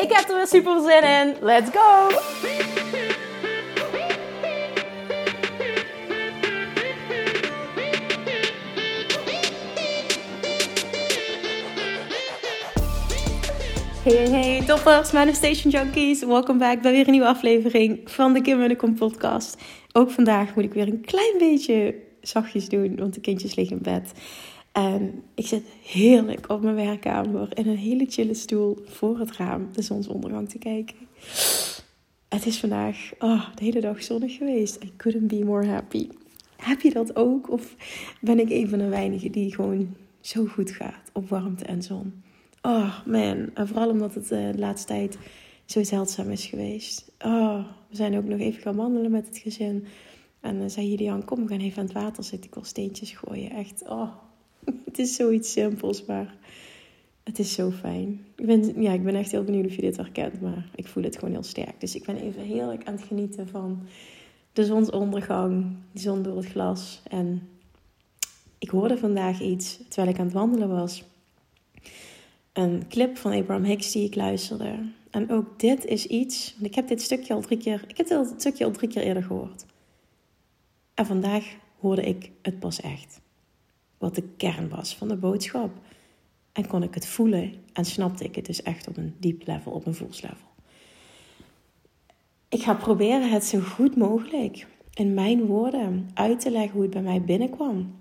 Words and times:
Ik 0.00 0.12
heb 0.12 0.28
er 0.28 0.36
weer 0.36 0.46
super 0.46 0.80
zin 0.80 1.02
in. 1.02 1.36
Let's 1.40 1.70
go! 1.70 2.08
Hey, 14.02 14.28
hey, 14.28 14.62
toppers, 14.66 15.12
Manifestation 15.12 15.70
Junkies. 15.70 16.24
Welkom 16.24 16.58
back 16.58 16.82
bij 16.82 16.92
weer 16.92 17.04
een 17.04 17.10
nieuwe 17.10 17.26
aflevering 17.26 18.00
van 18.04 18.32
de 18.32 18.40
Kim 18.40 18.62
en 18.62 18.94
podcast. 18.94 19.62
Ook 19.92 20.10
vandaag 20.10 20.54
moet 20.54 20.64
ik 20.64 20.72
weer 20.72 20.88
een 20.88 21.04
klein 21.04 21.38
beetje 21.38 21.94
zachtjes 22.20 22.68
doen, 22.68 22.96
want 22.96 23.14
de 23.14 23.20
kindjes 23.20 23.54
liggen 23.54 23.76
in 23.76 23.82
bed. 23.82 24.12
En 24.72 25.22
ik 25.34 25.46
zit 25.46 25.64
heerlijk 25.82 26.48
op 26.48 26.62
mijn 26.62 26.74
werkkamer 26.74 27.58
in 27.58 27.68
een 27.68 27.76
hele 27.76 28.06
chille 28.08 28.34
stoel 28.34 28.78
voor 28.84 29.18
het 29.18 29.36
raam 29.36 29.68
de 29.72 29.82
zonsondergang 29.82 30.48
te 30.48 30.58
kijken. 30.58 30.96
Het 32.28 32.46
is 32.46 32.60
vandaag 32.60 33.10
oh, 33.18 33.54
de 33.54 33.64
hele 33.64 33.80
dag 33.80 34.02
zonnig 34.02 34.36
geweest. 34.36 34.84
I 34.84 34.92
couldn't 34.96 35.26
be 35.26 35.44
more 35.44 35.66
happy. 35.66 36.08
Heb 36.56 36.80
je 36.80 36.90
dat 36.90 37.16
ook? 37.16 37.50
Of 37.50 37.74
ben 38.20 38.38
ik 38.38 38.50
een 38.50 38.68
van 38.68 38.78
de 38.78 38.88
weinigen 38.88 39.32
die 39.32 39.54
gewoon 39.54 39.94
zo 40.20 40.46
goed 40.46 40.70
gaat 40.70 41.10
op 41.12 41.28
warmte 41.28 41.64
en 41.64 41.82
zon? 41.82 42.22
Oh 42.62 43.06
man, 43.06 43.50
en 43.54 43.68
vooral 43.68 43.88
omdat 43.88 44.14
het 44.14 44.32
uh, 44.32 44.52
de 44.52 44.58
laatste 44.58 44.86
tijd 44.86 45.18
zo 45.64 45.82
zeldzaam 45.82 46.30
is 46.30 46.46
geweest. 46.46 47.12
Oh, 47.18 47.64
we 47.88 47.96
zijn 47.96 48.16
ook 48.16 48.24
nog 48.24 48.38
even 48.38 48.62
gaan 48.62 48.76
wandelen 48.76 49.10
met 49.10 49.26
het 49.26 49.38
gezin. 49.38 49.84
En 50.40 50.58
dan 50.58 50.70
zei 50.70 50.90
Julian, 50.90 51.24
kom, 51.24 51.42
we 51.42 51.48
gaan 51.48 51.60
even 51.60 51.78
aan 51.78 51.84
het 51.84 51.94
water 51.94 52.24
zitten. 52.24 52.48
Ik 52.48 52.54
wil 52.54 52.64
steentjes 52.64 53.10
gooien. 53.10 53.50
Echt, 53.50 53.82
oh, 53.88 54.12
het 54.84 54.98
is 54.98 55.14
zoiets 55.14 55.52
simpels, 55.52 56.04
maar 56.04 56.34
het 57.22 57.38
is 57.38 57.52
zo 57.52 57.70
fijn. 57.70 58.24
Ik 58.36 58.46
ben, 58.46 58.82
ja, 58.82 58.92
ik 58.92 59.04
ben 59.04 59.14
echt 59.14 59.30
heel 59.30 59.44
benieuwd 59.44 59.66
of 59.66 59.74
je 59.74 59.80
dit 59.80 59.96
herkent, 59.96 60.40
maar 60.40 60.70
ik 60.74 60.86
voel 60.86 61.02
het 61.02 61.18
gewoon 61.18 61.34
heel 61.34 61.42
sterk. 61.42 61.80
Dus 61.80 61.94
ik 61.94 62.04
ben 62.04 62.16
even 62.16 62.42
heerlijk 62.42 62.84
aan 62.84 62.94
het 62.94 63.04
genieten 63.04 63.48
van 63.48 63.82
de 64.52 64.64
zonsondergang, 64.64 65.76
de 65.92 66.00
zon 66.00 66.22
door 66.22 66.36
het 66.36 66.46
glas. 66.46 67.02
En 67.08 67.48
ik 68.58 68.68
hoorde 68.68 68.98
vandaag 68.98 69.40
iets 69.40 69.78
terwijl 69.88 70.14
ik 70.14 70.18
aan 70.18 70.24
het 70.24 70.34
wandelen 70.34 70.68
was 70.68 71.04
een 72.52 72.88
clip 72.88 73.16
van 73.16 73.32
Abraham 73.32 73.64
Hicks 73.64 73.92
die 73.92 74.04
ik 74.04 74.14
luisterde. 74.14 74.78
En 75.10 75.30
ook 75.30 75.60
dit 75.60 75.84
is 75.84 76.06
iets, 76.06 76.52
want 76.52 76.66
ik 76.66 76.74
heb 76.74 76.88
dit 76.88 77.02
stukje 77.02 77.34
al 77.34 77.40
drie 77.40 77.58
keer, 77.58 77.84
ik 77.86 77.96
heb 77.96 78.08
dit 78.08 78.34
stukje 78.36 78.64
al 78.64 78.70
drie 78.70 78.88
keer 78.88 79.02
eerder 79.02 79.22
gehoord. 79.22 79.64
En 80.94 81.06
vandaag 81.06 81.44
hoorde 81.78 82.02
ik 82.02 82.30
het 82.42 82.58
pas 82.58 82.80
echt. 82.80 83.20
Wat 84.00 84.14
de 84.14 84.28
kern 84.36 84.68
was 84.68 84.96
van 84.96 85.08
de 85.08 85.16
boodschap. 85.16 85.70
En 86.52 86.66
kon 86.66 86.82
ik 86.82 86.94
het 86.94 87.06
voelen 87.06 87.54
en 87.72 87.84
snapte 87.84 88.24
ik 88.24 88.34
het 88.34 88.46
dus 88.46 88.62
echt 88.62 88.88
op 88.88 88.96
een 88.96 89.14
diep 89.18 89.46
level, 89.46 89.72
op 89.72 89.86
een 89.86 89.94
voelslevel. 89.94 90.48
Ik 92.48 92.62
ga 92.62 92.74
proberen 92.74 93.30
het 93.30 93.44
zo 93.44 93.60
goed 93.60 93.96
mogelijk 93.96 94.66
in 94.94 95.14
mijn 95.14 95.46
woorden 95.46 96.10
uit 96.14 96.40
te 96.40 96.50
leggen 96.50 96.72
hoe 96.72 96.82
het 96.82 96.90
bij 96.90 97.02
mij 97.02 97.22
binnenkwam. 97.22 98.00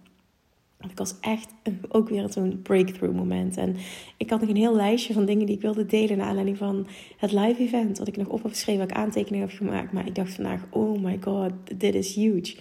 Want 0.78 0.92
ik 0.92 0.98
was 0.98 1.16
echt 1.20 1.54
ook 1.90 2.10
weer 2.10 2.32
zo'n 2.32 2.62
breakthrough 2.62 3.16
moment. 3.16 3.58
En 3.58 3.76
ik 4.18 4.30
had 4.30 4.40
nog 4.40 4.50
een 4.50 4.56
heel 4.56 4.76
lijstje 4.76 5.14
van 5.14 5.26
dingen 5.26 5.46
die 5.46 5.56
ik 5.56 5.62
wilde 5.62 5.86
delen 5.86 6.18
naar 6.18 6.28
aanleiding 6.28 6.58
van 6.58 6.88
het 7.18 7.32
live 7.32 7.62
event. 7.62 7.98
Wat 7.98 8.08
ik 8.08 8.18
nog 8.18 8.28
op 8.28 8.44
heb 8.44 8.52
geschreven, 8.52 8.82
wat 8.82 8.90
ik 8.90 8.98
aantekeningen 8.98 9.48
heb 9.48 9.58
gemaakt. 9.58 9.92
Maar 9.92 10.08
ik 10.08 10.16
dacht 10.16 10.34
vandaag, 10.34 10.62
oh 10.70 11.02
my 11.02 11.18
god, 11.22 11.52
dit 11.76 11.96
is 11.96 12.16
huge. 12.16 12.58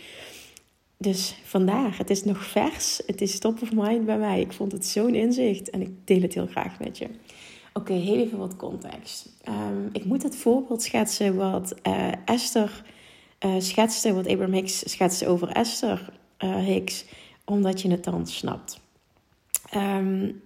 Dus 1.00 1.34
vandaag, 1.44 1.98
het 1.98 2.10
is 2.10 2.24
nog 2.24 2.44
vers. 2.44 3.00
Het 3.06 3.20
is 3.20 3.38
top 3.38 3.62
of 3.62 3.72
mind 3.72 4.06
bij 4.06 4.18
mij. 4.18 4.40
Ik 4.40 4.52
vond 4.52 4.72
het 4.72 4.86
zo'n 4.86 5.14
inzicht 5.14 5.70
en 5.70 5.80
ik 5.80 5.90
deel 6.04 6.20
het 6.20 6.34
heel 6.34 6.46
graag 6.46 6.78
met 6.78 6.98
je. 6.98 7.06
Oké, 7.72 7.92
heel 7.92 8.16
even 8.16 8.38
wat 8.38 8.56
context. 8.56 9.28
Ehm, 9.42 9.86
ik 9.92 10.04
moet 10.04 10.22
het 10.22 10.36
voorbeeld 10.36 10.82
schetsen 10.82 11.36
wat 11.36 11.74
uh, 11.86 12.08
Esther 12.24 12.84
uh, 13.44 13.54
schetste, 13.58 14.12
wat 14.12 14.26
Abraham 14.26 14.54
Hicks 14.54 14.90
schetste 14.90 15.26
over 15.26 15.48
Esther 15.48 16.12
uh, 16.44 16.56
Hicks 16.56 17.04
omdat 17.44 17.80
je 17.82 17.90
het 17.90 18.04
dan 18.04 18.26
snapt. 18.26 18.80
Um, 19.74 20.42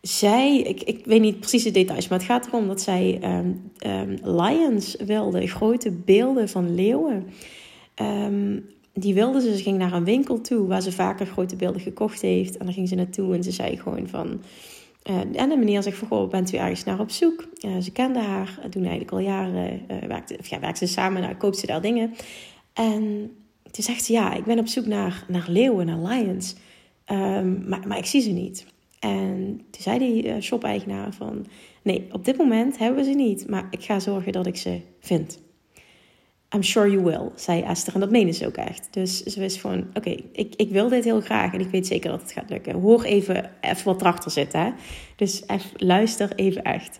zij, 0.00 0.60
ik, 0.60 0.82
ik 0.82 1.04
weet 1.04 1.20
niet 1.20 1.40
precies 1.40 1.62
de 1.62 1.70
details, 1.70 2.08
maar 2.08 2.18
het 2.18 2.28
gaat 2.28 2.46
erom 2.46 2.66
dat 2.66 2.80
zij 2.80 3.20
um, 3.22 4.18
lions 4.22 4.96
wilde, 4.96 5.46
grote 5.46 5.90
beelden 5.90 6.48
van 6.48 6.74
leeuwen. 6.74 7.30
Die 9.00 9.14
wilde 9.14 9.40
ze, 9.40 9.56
ze 9.56 9.62
ging 9.62 9.78
naar 9.78 9.92
een 9.92 10.04
winkel 10.04 10.40
toe 10.40 10.66
waar 10.66 10.82
ze 10.82 10.92
vaker 10.92 11.26
grote 11.26 11.56
beelden 11.56 11.80
gekocht 11.80 12.20
heeft. 12.20 12.56
En 12.56 12.64
dan 12.64 12.74
ging 12.74 12.88
ze 12.88 12.94
naartoe 12.94 13.34
en 13.34 13.42
ze 13.42 13.50
zei 13.50 13.76
gewoon 13.76 14.08
van... 14.08 14.40
Uh, 15.10 15.40
en 15.40 15.48
de 15.48 15.56
meneer 15.56 15.82
zegt 15.82 15.98
van, 15.98 16.08
goh, 16.08 16.30
bent 16.30 16.52
u 16.52 16.56
ergens 16.56 16.84
naar 16.84 17.00
op 17.00 17.10
zoek? 17.10 17.48
Uh, 17.64 17.78
ze 17.78 17.92
kende 17.92 18.18
haar, 18.18 18.58
doen 18.70 18.82
eigenlijk 18.82 19.12
al 19.12 19.18
jaren, 19.18 19.80
uh, 19.90 19.96
werkte, 20.08 20.36
of 20.38 20.46
ja, 20.46 20.74
ze 20.74 20.86
samen, 20.86 21.22
nou, 21.22 21.34
koopt 21.34 21.58
ze 21.58 21.66
daar 21.66 21.80
dingen. 21.80 22.14
En 22.72 23.30
toen 23.70 23.84
zegt 23.84 24.04
ze, 24.04 24.12
ja, 24.12 24.34
ik 24.34 24.44
ben 24.44 24.58
op 24.58 24.66
zoek 24.66 24.86
naar, 24.86 25.24
naar 25.28 25.46
leeuwen, 25.48 25.86
naar 25.86 25.98
lions. 25.98 26.54
Um, 27.12 27.68
maar, 27.68 27.86
maar 27.86 27.98
ik 27.98 28.06
zie 28.06 28.20
ze 28.20 28.30
niet. 28.30 28.66
En 28.98 29.60
toen 29.70 29.82
zei 29.82 29.98
die 29.98 30.40
shop-eigenaar 30.40 31.12
van... 31.12 31.46
Nee, 31.82 32.06
op 32.12 32.24
dit 32.24 32.36
moment 32.36 32.78
hebben 32.78 32.98
we 32.98 33.10
ze 33.10 33.16
niet. 33.16 33.48
Maar 33.48 33.66
ik 33.70 33.84
ga 33.84 34.00
zorgen 34.00 34.32
dat 34.32 34.46
ik 34.46 34.56
ze 34.56 34.80
vind. 35.00 35.40
I'm 36.54 36.62
sure 36.62 36.90
you 36.90 37.02
will, 37.02 37.30
zei 37.34 37.62
Esther. 37.62 37.94
En 37.94 38.00
dat 38.00 38.10
meende 38.10 38.32
ze 38.32 38.46
ook 38.46 38.56
echt. 38.56 38.88
Dus 38.90 39.22
ze 39.22 39.40
wist 39.40 39.60
gewoon, 39.60 39.86
oké, 39.94 40.16
ik, 40.32 40.54
ik 40.56 40.70
wil 40.70 40.88
dit 40.88 41.04
heel 41.04 41.20
graag. 41.20 41.52
En 41.52 41.60
ik 41.60 41.70
weet 41.70 41.86
zeker 41.86 42.10
dat 42.10 42.22
het 42.22 42.32
gaat 42.32 42.50
lukken. 42.50 42.74
Hoor 42.74 43.02
even, 43.02 43.50
even 43.60 43.84
wat 43.84 44.00
erachter 44.00 44.30
zit, 44.30 44.52
hè. 44.52 44.70
Dus 45.16 45.42
even, 45.46 45.70
luister 45.76 46.32
even 46.34 46.62
echt. 46.62 46.98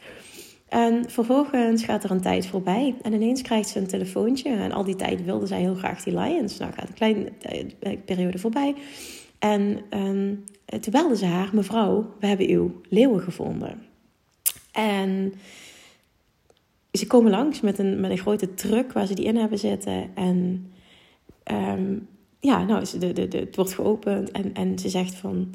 En 0.69 1.10
vervolgens 1.10 1.84
gaat 1.84 2.04
er 2.04 2.10
een 2.10 2.20
tijd 2.20 2.47
voorbij 2.47 2.94
en 3.03 3.12
ineens 3.12 3.42
krijgt 3.42 3.69
ze 3.69 3.78
een 3.78 3.87
telefoontje. 3.87 4.50
En 4.50 4.72
al 4.72 4.84
die 4.84 4.97
tijd 4.97 5.25
wilde 5.25 5.47
zij 5.47 5.60
heel 5.60 5.75
graag 5.75 6.03
die 6.03 6.19
Lions. 6.19 6.58
Nou 6.58 6.72
gaat 6.72 6.88
een 6.88 6.94
kleine 6.94 7.32
eh, 7.81 7.98
periode 8.04 8.38
voorbij. 8.38 8.75
En 9.38 9.81
um, 9.91 10.44
toen 10.81 10.92
belde 10.92 11.16
ze 11.16 11.26
haar, 11.26 11.48
mevrouw, 11.53 12.14
we 12.20 12.26
hebben 12.26 12.48
uw 12.48 12.81
leeuwen 12.88 13.20
gevonden. 13.20 13.82
En 14.72 15.34
ze 16.93 17.06
komen 17.06 17.31
langs 17.31 17.60
met 17.60 17.78
een, 17.78 18.00
met 18.00 18.10
een 18.10 18.19
grote 18.19 18.54
truck 18.54 18.93
waar 18.93 19.06
ze 19.06 19.15
die 19.15 19.25
in 19.25 19.37
hebben 19.37 19.59
zitten. 19.59 20.10
En 20.15 20.71
um, 21.53 22.09
ja, 22.41 22.65
nou, 22.65 22.84
de, 22.99 23.12
de, 23.12 23.28
de, 23.28 23.38
het 23.38 23.56
wordt 23.56 23.75
geopend 23.75 24.31
en, 24.31 24.54
en 24.54 24.78
ze 24.78 24.88
zegt 24.88 25.15
van... 25.15 25.54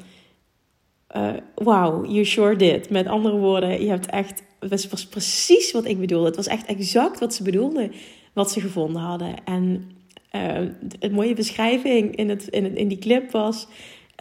Uh, 1.16 1.32
wow, 1.54 2.06
you 2.06 2.24
sure 2.24 2.56
did. 2.56 2.90
Met 2.90 3.06
andere 3.06 3.36
woorden, 3.36 3.82
je 3.82 3.88
hebt 3.88 4.06
echt 4.06 4.42
het 4.70 4.90
was 4.90 5.06
precies 5.06 5.72
wat 5.72 5.84
ik 5.84 5.98
bedoelde. 5.98 6.26
Het 6.26 6.36
was 6.36 6.46
echt 6.46 6.66
exact 6.66 7.20
wat 7.20 7.34
ze 7.34 7.42
bedoelden, 7.42 7.92
wat 8.32 8.50
ze 8.50 8.60
gevonden 8.60 9.02
hadden. 9.02 9.44
En 9.44 9.90
uh, 10.32 10.68
een 11.00 11.12
mooie 11.12 11.34
beschrijving 11.34 12.16
in, 12.16 12.28
het, 12.28 12.48
in, 12.48 12.64
het, 12.64 12.74
in 12.74 12.88
die 12.88 12.98
clip 12.98 13.30
was... 13.30 13.66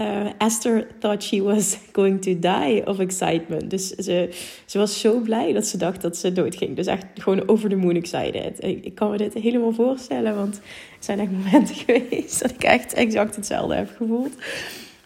Uh, 0.02 0.30
Esther 0.38 0.88
thought 1.00 1.24
she 1.24 1.44
was 1.44 1.78
going 1.92 2.22
to 2.22 2.40
die 2.40 2.88
of 2.88 3.00
excitement. 3.00 3.70
Dus 3.70 3.90
ze, 3.90 4.30
ze 4.66 4.78
was 4.78 5.00
zo 5.00 5.20
blij 5.20 5.54
dat 5.54 5.66
ze 5.66 5.78
dacht 5.78 6.02
dat 6.02 6.18
ze 6.18 6.32
doodging. 6.32 6.76
Dus 6.76 6.86
echt 6.86 7.06
gewoon 7.14 7.48
over 7.48 7.70
de 7.70 7.76
moon 7.76 7.96
excited. 7.96 8.64
Ik, 8.64 8.96
kan 8.96 9.10
me 9.10 9.18
dit 9.18 9.34
helemaal 9.34 9.72
voorstellen, 9.72 10.36
want 10.36 10.56
er 10.56 10.64
zijn 11.00 11.20
echt 11.20 11.32
momenten 11.44 11.76
geweest 11.76 12.42
dat 12.42 12.52
ik 12.52 12.64
echt 12.64 12.94
exact 12.94 13.36
hetzelfde 13.36 13.76
heb 13.76 13.90
gevoeld. 13.98 14.34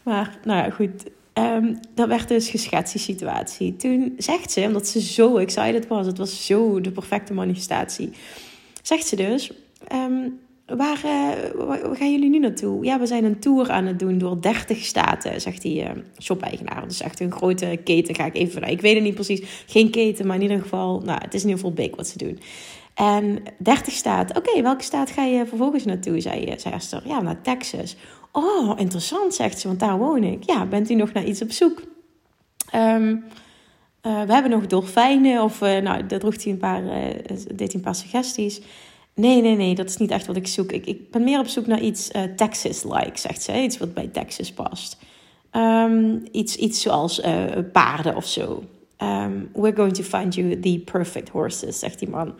Maar 0.04 0.38
nou 0.44 0.64
ja, 0.64 0.70
goed, 0.70 1.04
Um, 1.40 1.80
dat 1.94 2.08
werd 2.08 2.28
dus 2.28 2.50
geschetst, 2.50 2.94
die 2.94 3.02
situatie. 3.02 3.76
Toen 3.76 4.14
zegt 4.18 4.52
ze, 4.52 4.62
omdat 4.62 4.88
ze 4.88 5.02
zo 5.02 5.38
excited 5.38 5.88
was, 5.88 6.06
het 6.06 6.18
was 6.18 6.46
zo 6.46 6.82
de 6.82 6.92
perfecte 6.92 7.34
manifestatie, 7.34 8.10
zegt 8.82 9.08
ze 9.08 9.16
dus: 9.16 9.52
um, 9.94 10.40
waar, 10.76 11.02
uh, 11.06 11.66
waar, 11.66 11.96
gaan 11.96 12.12
jullie 12.12 12.30
nu 12.30 12.40
naartoe? 12.40 12.86
Ja, 12.86 13.00
we 13.00 13.06
zijn 13.06 13.24
een 13.24 13.40
tour 13.40 13.72
aan 13.72 13.86
het 13.86 14.00
doen 14.00 14.18
door 14.18 14.42
30 14.42 14.78
staten, 14.78 15.42
zegt 15.42 15.62
die 15.62 15.84
uh, 15.84 15.90
shop-eigenaar. 16.20 16.88
Dus 16.88 17.02
echt 17.02 17.20
een 17.20 17.32
grote 17.32 17.80
keten 17.84 18.16
ga 18.16 18.26
ik 18.26 18.36
even 18.36 18.54
vanuit. 18.54 18.72
Ik 18.72 18.82
weet 18.82 18.96
het 18.96 19.04
niet 19.04 19.14
precies, 19.14 19.64
geen 19.68 19.90
keten, 19.90 20.28
maar 20.28 20.36
in 20.36 20.42
ieder 20.42 20.62
geval, 20.62 21.02
nou, 21.06 21.20
het 21.22 21.34
is 21.34 21.44
in 21.44 21.50
ieder 21.50 21.64
geval 21.64 21.86
big 21.86 21.96
wat 21.96 22.08
ze 22.08 22.18
doen. 22.18 22.40
En 22.94 23.44
30 23.58 23.94
staten. 23.94 24.36
Oké, 24.36 24.62
welke 24.62 24.84
staat 24.84 25.12
ga 25.12 25.24
je 25.24 25.46
vervolgens 25.46 25.86
naartoe? 25.86 26.20
Zei, 26.20 26.54
zei 26.58 26.74
Esther. 26.74 27.02
Ja, 27.06 27.22
naar 27.22 27.42
Texas. 27.42 27.96
Oh, 28.32 28.80
interessant, 28.80 29.34
zegt 29.34 29.60
ze, 29.60 29.68
want 29.68 29.80
daar 29.80 29.98
woon 29.98 30.24
ik. 30.24 30.44
Ja, 30.44 30.66
bent 30.66 30.90
u 30.90 30.96
nog 30.96 31.14
naar 31.14 31.26
iets 31.26 31.42
op 31.42 31.52
zoek? 31.52 31.82
Um, 32.76 33.24
we 34.02 34.34
hebben 34.34 34.52
nog 34.52 34.68
dolfijnen. 34.68 35.44
Of 35.44 35.60
nou, 35.60 36.06
daar 36.06 36.20
droeg 36.20 36.44
hij 36.44 36.52
een 36.52 36.58
paar, 36.58 36.84
deed 37.54 37.58
hij 37.58 37.70
een 37.74 37.82
paar 37.82 37.96
suggesties. 37.96 38.62
Nee, 39.18 39.42
nee, 39.42 39.56
nee, 39.56 39.76
dat 39.76 39.90
is 39.90 39.98
niet 39.98 40.12
echt 40.12 40.26
wat 40.26 40.36
ik 40.36 40.48
zoek. 40.48 40.72
Ik, 40.72 40.86
ik 40.86 41.12
ben 41.12 41.24
meer 41.24 41.40
op 41.40 41.48
zoek 41.48 41.68
naar 41.68 41.82
iets 41.82 42.12
Texas-like, 42.36 43.20
zegt 43.20 43.42
ze. 43.42 43.62
Iets 43.62 43.78
wat 43.78 43.94
bij 43.94 44.08
Texas 44.08 44.54
past. 44.54 44.98
Ehm, 45.52 46.18
iets, 46.32 46.56
iets 46.56 46.82
zoals 46.82 47.22
paarden 47.72 48.16
of 48.16 48.26
zo. 48.26 48.64
Um, 48.98 49.50
we're 49.54 49.76
going 49.76 49.94
to 49.94 50.04
find 50.04 50.36
you 50.36 50.60
the 50.60 50.82
perfect 50.86 51.30
horses, 51.30 51.80
zegt 51.80 52.00
die 52.00 52.10
man. 52.10 52.36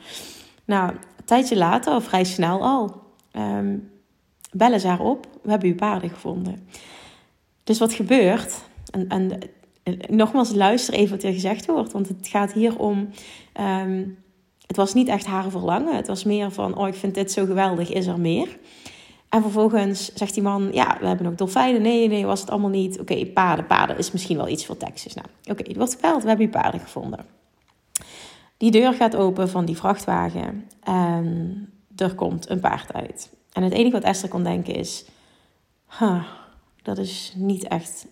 Nou, 0.66 0.92
een 0.92 1.26
tijdje 1.26 1.58
later, 1.58 1.96
of 1.96 2.04
vrij 2.04 2.24
snel 2.24 2.62
al, 2.62 3.02
um, 3.34 3.92
bellen 4.52 4.80
ze 4.80 4.88
haar 4.88 5.00
op. 5.00 5.28
We 5.44 5.50
hebben 5.50 5.70
uw 5.70 5.76
paarden 5.76 6.10
gevonden. 6.10 6.68
Dus 7.64 7.80
wat 7.80 7.94
gebeurt? 7.94 8.62
En, 8.92 9.08
en, 9.08 9.40
nogmaals, 10.10 10.54
luister 10.54 10.94
even 10.94 11.16
wat 11.16 11.24
er 11.24 11.34
gezegd 11.34 11.66
wordt. 11.66 11.92
Want 11.92 12.08
het 12.08 12.28
gaat 12.28 12.54
hier 12.54 12.80
om... 12.80 13.10
het 14.68 14.76
was 14.76 14.94
niet 14.94 15.08
echt 15.08 15.26
haar 15.26 15.50
verlangen. 15.50 15.96
Het 15.96 16.08
was 16.08 16.24
meer 16.24 16.52
van, 16.52 16.78
oh, 16.78 16.88
ik 16.88 16.96
vind 16.96 17.16
dit 17.16 17.32
zo 17.32 17.46
geweldig, 17.46 17.92
is 17.92 18.08
er 18.08 18.20
meer? 18.20 18.58
En 19.30 19.42
vervolgens 19.42 20.14
zegt 20.14 20.34
die 20.34 20.44
man, 20.44 20.70
ja, 20.72 20.98
we 21.00 21.08
hebben 21.08 21.26
nog 21.26 21.36
dolfijnen. 21.36 21.82
Nee, 21.82 22.08
nee, 22.08 22.26
was 22.26 22.40
het 22.40 22.50
allemaal 22.50 22.70
niet. 22.70 23.00
Oké, 23.00 23.26
paarden, 23.26 23.68
paarden 23.68 23.98
is 23.98 24.12
misschien 24.12 24.38
wel 24.38 24.48
iets 24.48 24.66
voor 24.66 24.78
Texas. 24.78 25.14
Nou, 25.14 25.28
oké, 25.42 25.52
okay, 25.52 25.66
het 25.68 25.78
wordt 25.78 26.02
we 26.02 26.28
hebben 26.28 26.46
je 26.46 26.52
paarden 26.52 26.80
gevonden. 26.80 27.26
Die 28.58 28.72
deur 28.72 28.94
gaat 28.94 29.16
open 29.16 29.50
van 29.50 29.66
die 29.66 29.78
vrachtwagen 29.78 30.70
en 30.84 31.70
er 31.96 32.16
komt 32.16 32.50
een 32.50 32.60
paard 32.60 32.94
uit. 32.94 33.30
En 33.52 33.64
het 33.64 33.74
enige 33.74 33.92
wat 33.92 34.04
Esther 34.04 34.30
kon 34.30 34.44
denken 34.44 34.76
is, 34.76 35.06
huh, 36.00 36.24
dat 36.84 36.98
is 36.98 37.34
niet 37.36 37.68
echt 37.68 38.08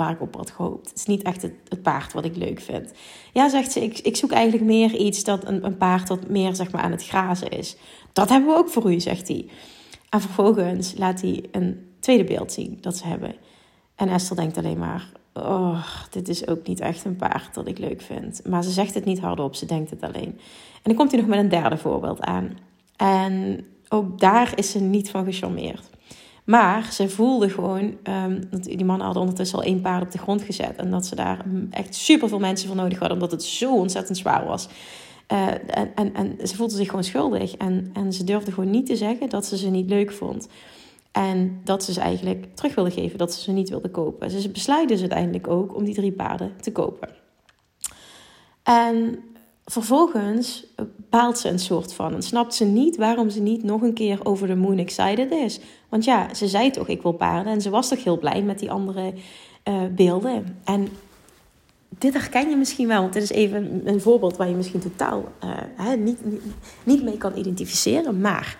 waar 0.00 0.10
ik 0.10 0.20
op 0.20 0.36
had 0.36 0.50
gehoopt. 0.50 0.88
Het 0.88 0.98
is 0.98 1.06
niet 1.06 1.22
echt 1.22 1.42
het, 1.42 1.82
paard 1.82 2.12
wat 2.12 2.24
ik 2.24 2.36
leuk 2.36 2.60
vind. 2.60 2.92
Ja, 3.32 3.48
zegt 3.48 3.72
ze, 3.72 3.82
ik, 3.82 3.98
ik 3.98 4.16
zoek 4.16 4.30
eigenlijk 4.30 4.64
meer 4.64 4.94
iets 4.94 5.24
dat 5.24 5.46
een, 5.46 5.64
een 5.64 5.76
paard 5.76 6.06
dat 6.06 6.28
meer 6.28 6.54
zeg 6.54 6.72
maar 6.72 6.82
aan 6.82 6.90
het 6.90 7.06
grazen 7.06 7.48
is. 7.48 7.76
Dat 8.12 8.28
hebben 8.28 8.50
we 8.50 8.56
ook 8.56 8.68
voor 8.68 8.92
u, 8.92 9.00
zegt 9.00 9.28
hij. 9.28 9.48
En 10.08 10.20
vervolgens 10.20 10.94
laat 10.96 11.20
hij 11.20 11.44
een 11.52 11.94
tweede 11.98 12.24
beeld 12.24 12.52
zien 12.52 12.78
dat 12.80 12.96
ze 12.96 13.06
hebben. 13.06 13.34
En 13.94 14.08
Esther 14.08 14.36
denkt 14.36 14.56
alleen 14.56 14.78
maar: 14.78 15.12
Oh, 15.32 15.84
dit 16.10 16.28
is 16.28 16.46
ook 16.46 16.66
niet 16.66 16.80
echt 16.80 17.04
een 17.04 17.16
paard 17.16 17.54
dat 17.54 17.66
ik 17.66 17.78
leuk 17.78 18.00
vind. 18.00 18.40
Maar 18.48 18.64
ze 18.64 18.70
zegt 18.70 18.94
het 18.94 19.04
niet 19.04 19.20
hardop, 19.20 19.54
ze 19.54 19.66
denkt 19.66 19.90
het 19.90 20.02
alleen. 20.02 20.38
En 20.74 20.82
dan 20.82 20.94
komt 20.94 21.10
hij 21.10 21.20
nog 21.20 21.28
met 21.28 21.38
een 21.38 21.48
derde 21.48 21.76
voorbeeld 21.76 22.20
aan. 22.20 22.58
En 22.96 23.66
ook 23.88 24.20
daar 24.20 24.52
is 24.54 24.70
ze 24.70 24.80
niet 24.80 25.10
van 25.10 25.24
gecharmeerd. 25.24 25.90
Maar 26.44 26.92
ze 26.92 27.08
voelde 27.08 27.48
gewoon, 27.48 27.96
dat 28.50 28.62
die 28.62 28.84
mannen 28.84 29.04
hadden 29.04 29.22
ondertussen 29.22 29.58
al 29.58 29.64
één 29.64 29.80
paard 29.80 30.02
op 30.02 30.10
de 30.10 30.18
grond 30.18 30.42
gezet. 30.42 30.76
En 30.76 30.90
dat 30.90 31.06
ze 31.06 31.14
daar 31.14 31.44
echt 31.70 31.94
super 31.94 32.28
veel 32.28 32.38
mensen 32.38 32.68
voor 32.68 32.76
nodig 32.76 32.98
hadden, 32.98 33.16
omdat 33.16 33.30
het 33.30 33.42
zo 33.42 33.76
ontzettend 33.76 34.18
zwaar 34.18 34.44
was. 34.46 34.68
Uh, 35.32 35.46
en, 35.48 35.94
en, 35.94 36.14
en 36.14 36.48
ze 36.48 36.56
voelde 36.56 36.74
zich 36.74 36.86
gewoon 36.86 37.04
schuldig. 37.04 37.56
En, 37.56 37.90
en 37.92 38.12
ze 38.12 38.24
durfde 38.24 38.52
gewoon 38.52 38.70
niet 38.70 38.86
te 38.86 38.96
zeggen 38.96 39.28
dat 39.28 39.46
ze 39.46 39.56
ze 39.56 39.70
niet 39.70 39.88
leuk 39.88 40.12
vond. 40.12 40.48
En 41.12 41.60
dat 41.64 41.84
ze 41.84 41.92
ze 41.92 42.00
eigenlijk 42.00 42.46
terug 42.54 42.74
wilde 42.74 42.90
geven, 42.90 43.18
dat 43.18 43.34
ze 43.34 43.40
ze 43.40 43.52
niet 43.52 43.68
wilde 43.68 43.90
kopen. 43.90 44.28
Dus 44.28 44.42
ze 44.42 44.50
besluiten 44.50 44.88
dus 44.88 45.00
uiteindelijk 45.00 45.48
ook 45.48 45.74
om 45.74 45.84
die 45.84 45.94
drie 45.94 46.12
paarden 46.12 46.52
te 46.60 46.72
kopen. 46.72 47.08
En 48.62 49.18
vervolgens 49.64 50.66
baalt 51.10 51.38
ze 51.38 51.48
een 51.48 51.58
soort 51.58 51.92
van 51.92 52.14
en 52.14 52.22
snapt 52.22 52.54
ze 52.54 52.64
niet 52.64 52.96
waarom 52.96 53.30
ze 53.30 53.40
niet 53.40 53.62
nog 53.62 53.82
een 53.82 53.94
keer 53.94 54.18
over 54.22 54.46
de 54.46 54.54
moon 54.54 54.78
excited 54.78 55.30
is. 55.30 55.60
Want 55.88 56.04
ja, 56.04 56.34
ze 56.34 56.48
zei 56.48 56.70
toch 56.70 56.88
ik 56.88 57.02
wil 57.02 57.12
paarden 57.12 57.52
en 57.52 57.60
ze 57.60 57.70
was 57.70 57.88
toch 57.88 58.04
heel 58.04 58.18
blij 58.18 58.42
met 58.42 58.58
die 58.58 58.70
andere 58.70 59.12
uh, 59.68 59.82
beelden. 59.94 60.58
En 60.64 60.88
dit 61.88 62.12
herken 62.12 62.50
je 62.50 62.56
misschien 62.56 62.88
wel, 62.88 63.00
want 63.00 63.12
dit 63.12 63.22
is 63.22 63.30
even 63.30 63.80
een 63.84 64.00
voorbeeld 64.00 64.36
waar 64.36 64.48
je 64.48 64.54
misschien 64.54 64.80
totaal 64.80 65.24
uh, 65.44 65.50
hè, 65.76 65.96
niet, 65.96 66.24
niet, 66.24 66.42
niet 66.84 67.02
mee 67.02 67.16
kan 67.18 67.36
identificeren. 67.36 68.20
Maar 68.20 68.56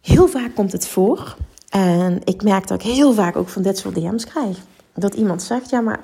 heel 0.00 0.28
vaak 0.28 0.54
komt 0.54 0.72
het 0.72 0.88
voor, 0.88 1.36
en 1.68 2.20
ik 2.24 2.42
merk 2.42 2.68
dat 2.68 2.84
ik 2.84 2.90
heel 2.92 3.12
vaak 3.12 3.36
ook 3.36 3.48
van 3.48 3.62
dit 3.62 3.78
soort 3.78 3.94
DM's 3.94 4.24
krijg, 4.24 4.58
dat 4.94 5.14
iemand 5.14 5.42
zegt, 5.42 5.70
ja 5.70 5.80
maar, 5.80 6.00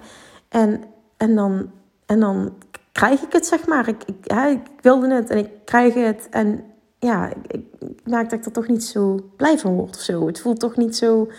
en, 0.48 0.84
en, 1.16 1.34
dan, 1.34 1.70
en 2.06 2.20
dan 2.20 2.52
krijg 2.98 3.22
ik 3.22 3.32
het 3.32 3.46
zeg 3.46 3.66
maar. 3.66 3.88
Ik, 3.88 4.02
ik, 4.06 4.26
ik 4.26 4.80
wilde 4.80 5.14
het 5.14 5.30
en 5.30 5.38
ik 5.38 5.50
krijg 5.64 5.94
het 5.94 6.28
en 6.30 6.64
ja, 6.98 7.32
ik, 7.46 7.64
ik 7.78 8.00
dat 8.04 8.32
ik 8.32 8.44
er 8.44 8.52
toch 8.52 8.68
niet 8.68 8.84
zo 8.84 9.30
blij 9.36 9.58
van 9.58 9.74
word 9.74 9.96
of 9.96 10.02
zo. 10.02 10.26
Het 10.26 10.40
voelt 10.40 10.60
toch 10.60 10.76
niet 10.76 10.96
zo 10.96 11.30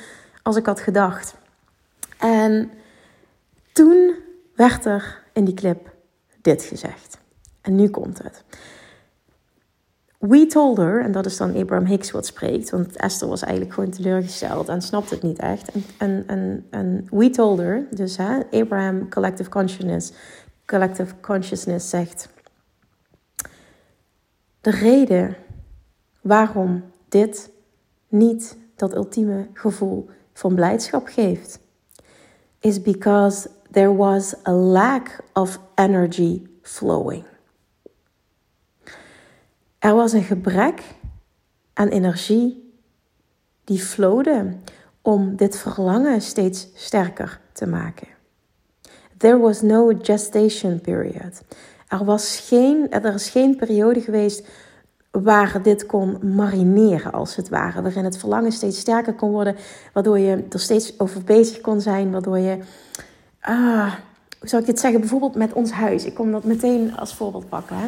als 0.44 0.56
ik 0.56 0.66
had 0.66 0.80
gedacht. 0.80 1.36
En 2.18 2.72
toen 3.74 4.16
werd 4.56 4.86
er 4.86 5.24
in 5.34 5.46
die 5.46 5.54
clip 5.54 5.90
dit 6.42 6.64
gezegd. 6.64 7.18
En 7.62 7.76
nu 7.76 7.90
komt 7.90 8.24
het. 8.24 8.44
We 10.20 10.46
told 10.46 10.78
her, 10.78 11.02
en 11.02 11.12
dat 11.12 11.26
is 11.26 11.38
dan 11.38 11.56
Abraham 11.56 11.86
Hicks 11.86 12.12
wat 12.12 12.26
spreekt, 12.26 12.70
want 12.70 12.96
Esther 12.96 13.28
was 13.28 13.42
eigenlijk 13.42 13.74
gewoon 13.74 13.90
teleurgesteld 13.90 14.70
en 14.70 14.82
snapt 14.82 15.10
het 15.10 15.22
niet 15.22 15.40
echt. 15.40 15.72
En, 15.72 15.84
en, 15.98 16.24
en, 16.28 16.66
en 16.70 17.08
we 17.12 17.30
told 17.30 17.60
her, 17.60 17.88
dus 17.92 18.18
hè, 18.18 18.40
Abraham 18.52 19.10
Collective 19.10 19.50
Consciousness, 19.50 20.12
Collective 20.70 21.20
Consciousness 21.20 21.90
zegt: 21.90 22.30
De 24.62 24.72
reden 24.72 25.36
waarom 26.22 26.84
dit 27.08 27.52
niet 28.08 28.58
dat 28.76 28.96
ultieme 28.96 29.48
gevoel 29.54 30.10
van 30.34 30.56
blijdschap 30.56 31.08
geeft, 31.08 31.60
is 32.60 32.82
because 32.82 33.50
there 33.72 33.96
was 33.96 34.36
a 34.48 34.52
lack 34.52 35.24
of 35.34 35.60
energy 35.76 36.48
flowing. 36.62 37.24
Er 39.80 39.96
was 39.96 40.14
een 40.14 40.24
gebrek 40.24 40.84
aan 41.74 41.88
energie 41.88 42.74
die 43.64 43.80
flowde 43.80 44.58
om 45.02 45.36
dit 45.36 45.58
verlangen 45.58 46.22
steeds 46.22 46.68
sterker 46.74 47.42
te 47.54 47.68
maken. 47.68 48.19
There 49.20 49.38
was 49.38 49.62
no 49.62 49.94
gestation 50.02 50.82
period. 50.82 51.42
Er, 51.88 52.06
was 52.06 52.40
geen, 52.48 52.92
er 52.92 53.14
is 53.14 53.30
geen 53.30 53.56
periode 53.56 54.02
geweest 54.02 54.48
waar 55.12 55.62
dit 55.64 55.86
kon 55.86 56.36
marineren, 56.36 57.12
als 57.12 57.36
het 57.36 57.50
ware. 57.50 57.82
Waarin 57.82 58.04
het 58.04 58.18
verlangen 58.18 58.52
steeds 58.52 58.80
sterker 58.80 59.14
kon 59.14 59.32
worden, 59.32 59.56
waardoor 59.94 60.20
je 60.20 60.44
er 60.50 60.60
steeds 60.60 61.00
over 61.00 61.24
bezig 61.24 61.62
kon 61.62 61.82
zijn, 61.82 62.12
waardoor 62.12 62.38
je 62.38 62.58
ah, 63.42 63.94
hoe 64.40 64.50
zou 64.50 64.62
ik 64.62 64.68
dit 64.68 64.80
zeggen? 64.80 65.00
Bijvoorbeeld 65.00 65.36
met 65.36 65.54
ons 65.54 65.72
huis. 65.72 66.06
Ik 66.06 66.14
kom 66.14 66.32
dat 66.32 66.44
meteen 66.44 66.98
als 66.98 67.16
voorbeeld 67.16 67.50
pakken. 67.50 67.76
Hè? 67.76 67.88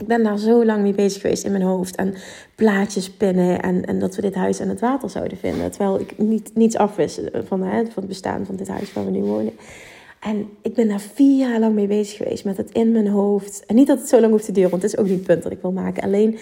Ik 0.00 0.06
ben 0.06 0.22
daar 0.22 0.38
zo 0.38 0.64
lang 0.64 0.82
mee 0.82 0.94
bezig 0.94 1.20
geweest 1.20 1.44
in 1.44 1.52
mijn 1.52 1.64
hoofd. 1.64 1.96
En 1.96 2.14
plaatjes 2.54 3.10
pinnen. 3.10 3.62
En, 3.62 3.84
en 3.84 3.98
dat 3.98 4.14
we 4.16 4.22
dit 4.22 4.34
huis 4.34 4.60
aan 4.60 4.68
het 4.68 4.80
water 4.80 5.10
zouden 5.10 5.38
vinden. 5.38 5.70
Terwijl 5.70 6.00
ik 6.00 6.18
niet, 6.18 6.50
niets 6.54 6.76
afwist 6.76 7.20
van, 7.32 7.62
hè, 7.62 7.84
van 7.84 7.92
het 7.94 8.06
bestaan 8.06 8.46
van 8.46 8.56
dit 8.56 8.68
huis 8.68 8.92
waar 8.92 9.04
we 9.04 9.10
nu 9.10 9.22
wonen. 9.22 9.52
En 10.26 10.48
ik 10.62 10.74
ben 10.74 10.88
daar 10.88 11.00
vier 11.00 11.36
jaar 11.36 11.60
lang 11.60 11.74
mee 11.74 11.86
bezig 11.86 12.16
geweest. 12.16 12.44
Met 12.44 12.56
het 12.56 12.70
in 12.70 12.92
mijn 12.92 13.08
hoofd. 13.08 13.64
En 13.66 13.74
niet 13.74 13.86
dat 13.86 13.98
het 13.98 14.08
zo 14.08 14.20
lang 14.20 14.32
hoeft 14.32 14.44
te 14.44 14.52
duren. 14.52 14.70
Want 14.70 14.82
het 14.82 14.92
is 14.92 14.98
ook 14.98 15.06
niet 15.06 15.16
het 15.16 15.26
punt 15.26 15.42
dat 15.42 15.52
ik 15.52 15.62
wil 15.62 15.72
maken. 15.72 16.02
Alleen, 16.02 16.38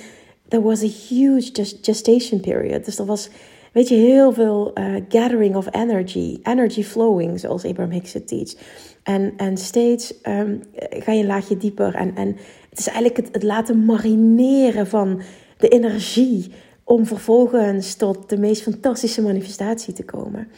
there 0.48 0.62
was 0.62 0.82
a 0.82 0.88
huge 1.08 1.76
gestation 1.82 2.40
period. 2.40 2.84
Dus 2.84 2.98
er 2.98 3.04
was 3.04 3.28
weet 3.72 3.88
je, 3.88 3.94
heel 3.94 4.32
veel 4.32 4.70
uh, 4.78 4.94
gathering 5.08 5.56
of 5.56 5.74
energy, 5.74 6.38
energy 6.42 6.82
flowing, 6.82 7.40
zoals 7.40 7.64
Abraham 7.64 7.92
Hicks 7.92 8.12
het 8.12 8.28
teach. 8.28 8.54
En, 9.02 9.32
en 9.36 9.56
steeds 9.56 10.14
um, 10.22 10.62
ga 10.76 11.12
je 11.12 11.20
een 11.20 11.26
laagje 11.26 11.56
dieper. 11.56 11.94
En, 11.94 12.16
en 12.16 12.36
het 12.70 12.78
is 12.78 12.86
eigenlijk 12.86 13.16
het, 13.16 13.28
het 13.32 13.42
laten 13.42 13.84
marineren 13.84 14.86
van 14.86 15.22
de 15.58 15.68
energie 15.68 16.52
om 16.84 17.06
vervolgens 17.06 17.94
tot 17.94 18.28
de 18.28 18.38
meest 18.38 18.62
fantastische 18.62 19.22
manifestatie 19.22 19.92
te 19.92 20.04
komen. 20.04 20.48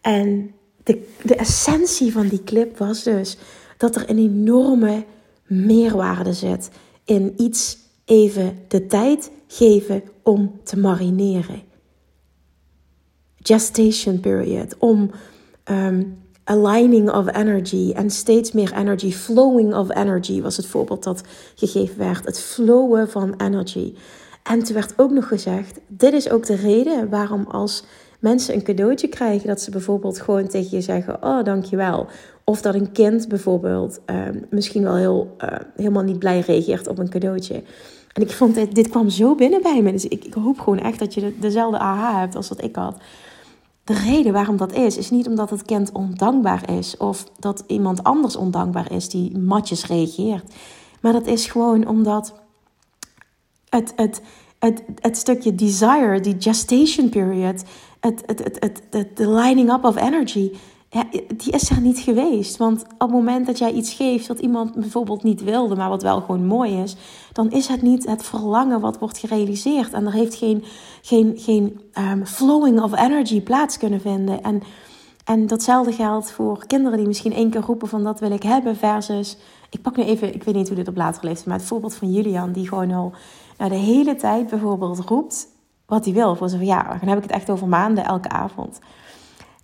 En 0.00 0.54
de, 1.22 1.34
essentie 1.34 2.12
van 2.12 2.28
die 2.28 2.44
clip 2.44 2.78
was 2.78 3.02
dus 3.02 3.36
dat 3.76 3.96
er 3.96 4.10
een 4.10 4.18
enorme 4.18 5.04
meerwaarde 5.46 6.32
zit 6.32 6.70
in 7.04 7.34
iets 7.36 7.78
even 8.04 8.58
de 8.68 8.86
tijd 8.86 9.30
geven 9.46 10.02
om 10.22 10.60
te 10.64 10.78
marineren 10.78 11.68
gestation 13.42 14.20
period, 14.20 14.74
om 14.78 15.10
um, 15.64 16.18
aligning 16.44 17.10
of 17.10 17.36
energy 17.36 17.92
en 17.94 18.10
steeds 18.10 18.52
meer 18.52 18.72
energy, 18.72 19.12
flowing 19.12 19.74
of 19.74 19.96
energy 19.96 20.40
was 20.40 20.56
het 20.56 20.66
voorbeeld 20.66 21.04
dat 21.04 21.22
gegeven 21.54 21.98
werd, 21.98 22.24
het 22.24 22.40
flowen 22.40 23.10
van 23.10 23.34
energy. 23.36 23.94
En 24.42 24.62
toen 24.62 24.74
werd 24.74 24.94
ook 24.96 25.10
nog 25.10 25.28
gezegd, 25.28 25.78
dit 25.86 26.12
is 26.12 26.30
ook 26.30 26.46
de 26.46 26.54
reden 26.54 27.08
waarom 27.08 27.44
als 27.48 27.84
mensen 28.20 28.54
een 28.54 28.62
cadeautje 28.62 29.08
krijgen, 29.08 29.48
dat 29.48 29.60
ze 29.60 29.70
bijvoorbeeld 29.70 30.20
gewoon 30.20 30.48
tegen 30.48 30.76
je 30.76 30.80
zeggen, 30.80 31.22
oh 31.22 31.44
dankjewel. 31.44 32.06
Of 32.44 32.62
dat 32.62 32.74
een 32.74 32.92
kind 32.92 33.28
bijvoorbeeld 33.28 34.00
um, 34.06 34.46
misschien 34.50 34.82
wel 34.82 34.96
heel, 34.96 35.36
uh, 35.44 35.48
helemaal 35.76 36.02
niet 36.02 36.18
blij 36.18 36.40
reageert 36.40 36.88
op 36.88 36.98
een 36.98 37.08
cadeautje. 37.08 37.62
En 38.12 38.22
ik 38.22 38.30
vond 38.30 38.54
dit, 38.54 38.74
dit 38.74 38.88
kwam 38.88 39.08
zo 39.08 39.34
binnen 39.34 39.62
bij 39.62 39.82
me. 39.82 39.92
Dus 39.92 40.04
ik, 40.04 40.24
ik 40.24 40.34
hoop 40.34 40.58
gewoon 40.58 40.78
echt 40.78 40.98
dat 40.98 41.14
je 41.14 41.38
dezelfde 41.40 41.78
aha 41.78 42.20
hebt 42.20 42.36
als 42.36 42.48
wat 42.48 42.64
ik 42.64 42.76
had 42.76 42.96
de 43.90 43.96
reden 43.96 44.32
waarom 44.32 44.56
dat 44.56 44.72
is, 44.72 44.96
is 44.96 45.10
niet 45.10 45.26
omdat 45.26 45.50
het 45.50 45.62
kind 45.62 45.92
ondankbaar 45.92 46.70
is 46.70 46.96
of 46.96 47.24
dat 47.38 47.64
iemand 47.66 48.02
anders 48.02 48.36
ondankbaar 48.36 48.92
is 48.92 49.08
die 49.08 49.38
matjes 49.38 49.86
reageert. 49.86 50.54
Maar 51.00 51.12
dat 51.12 51.26
is 51.26 51.46
gewoon 51.46 51.86
omdat 51.86 52.34
het, 53.68 53.92
het, 53.96 54.22
het, 54.58 54.82
het 54.94 55.16
stukje 55.16 55.54
desire, 55.54 56.20
die 56.20 56.36
gestation 56.38 57.08
period, 57.08 57.62
het, 58.00 58.22
het, 58.26 58.38
het, 58.38 58.82
het, 58.90 59.16
de 59.16 59.30
lining 59.30 59.72
up 59.72 59.84
of 59.84 59.96
energy, 59.96 60.50
die 61.36 61.52
is 61.52 61.70
er 61.70 61.80
niet 61.80 61.98
geweest. 61.98 62.56
Want 62.56 62.82
op 62.82 63.00
het 63.00 63.10
moment 63.10 63.46
dat 63.46 63.58
jij 63.58 63.72
iets 63.72 63.92
geeft 63.92 64.26
wat 64.26 64.38
iemand 64.38 64.74
bijvoorbeeld 64.74 65.22
niet 65.22 65.42
wilde, 65.42 65.76
maar 65.76 65.88
wat 65.88 66.02
wel 66.02 66.20
gewoon 66.20 66.46
mooi 66.46 66.82
is, 66.82 66.96
dan 67.32 67.50
is 67.50 67.68
het 67.68 67.82
niet 67.82 68.06
het 68.06 68.22
verlangen 68.22 68.80
wat 68.80 68.98
wordt 68.98 69.18
gerealiseerd. 69.18 69.92
En 69.92 70.06
er 70.06 70.12
heeft 70.12 70.34
geen, 70.34 70.64
geen, 71.02 71.32
geen 71.36 71.80
um, 71.98 72.26
flowing 72.26 72.80
of 72.80 72.98
energy 72.98 73.40
plaats 73.40 73.78
kunnen 73.78 74.00
vinden. 74.00 74.42
En, 74.42 74.62
en 75.24 75.46
datzelfde 75.46 75.92
geldt 75.92 76.30
voor 76.30 76.66
kinderen 76.66 76.98
die 76.98 77.06
misschien 77.06 77.32
één 77.32 77.50
keer 77.50 77.60
roepen 77.60 77.88
van 77.88 78.04
dat 78.04 78.20
wil 78.20 78.30
ik 78.30 78.42
hebben, 78.42 78.76
versus, 78.76 79.36
ik 79.70 79.82
pak 79.82 79.96
nu 79.96 80.02
even, 80.02 80.34
ik 80.34 80.42
weet 80.42 80.54
niet 80.54 80.68
hoe 80.68 80.76
dit 80.76 80.88
op 80.88 80.96
later 80.96 81.24
leeft, 81.24 81.46
maar 81.46 81.56
het 81.56 81.66
voorbeeld 81.66 81.94
van 81.94 82.12
Julian, 82.12 82.52
die 82.52 82.68
gewoon 82.68 82.92
al 82.92 83.12
nou, 83.58 83.70
de 83.70 83.76
hele 83.76 84.16
tijd 84.16 84.48
bijvoorbeeld 84.48 84.98
roept 84.98 85.48
wat 85.90 86.04
hij 86.04 86.14
wil 86.14 86.36
voor 86.36 86.48
zijn 86.48 86.60
verjaardag. 86.60 86.98
Dan 86.98 87.08
heb 87.08 87.16
ik 87.16 87.22
het 87.22 87.32
echt 87.32 87.50
over 87.50 87.68
maanden, 87.68 88.04
elke 88.04 88.28
avond. 88.28 88.78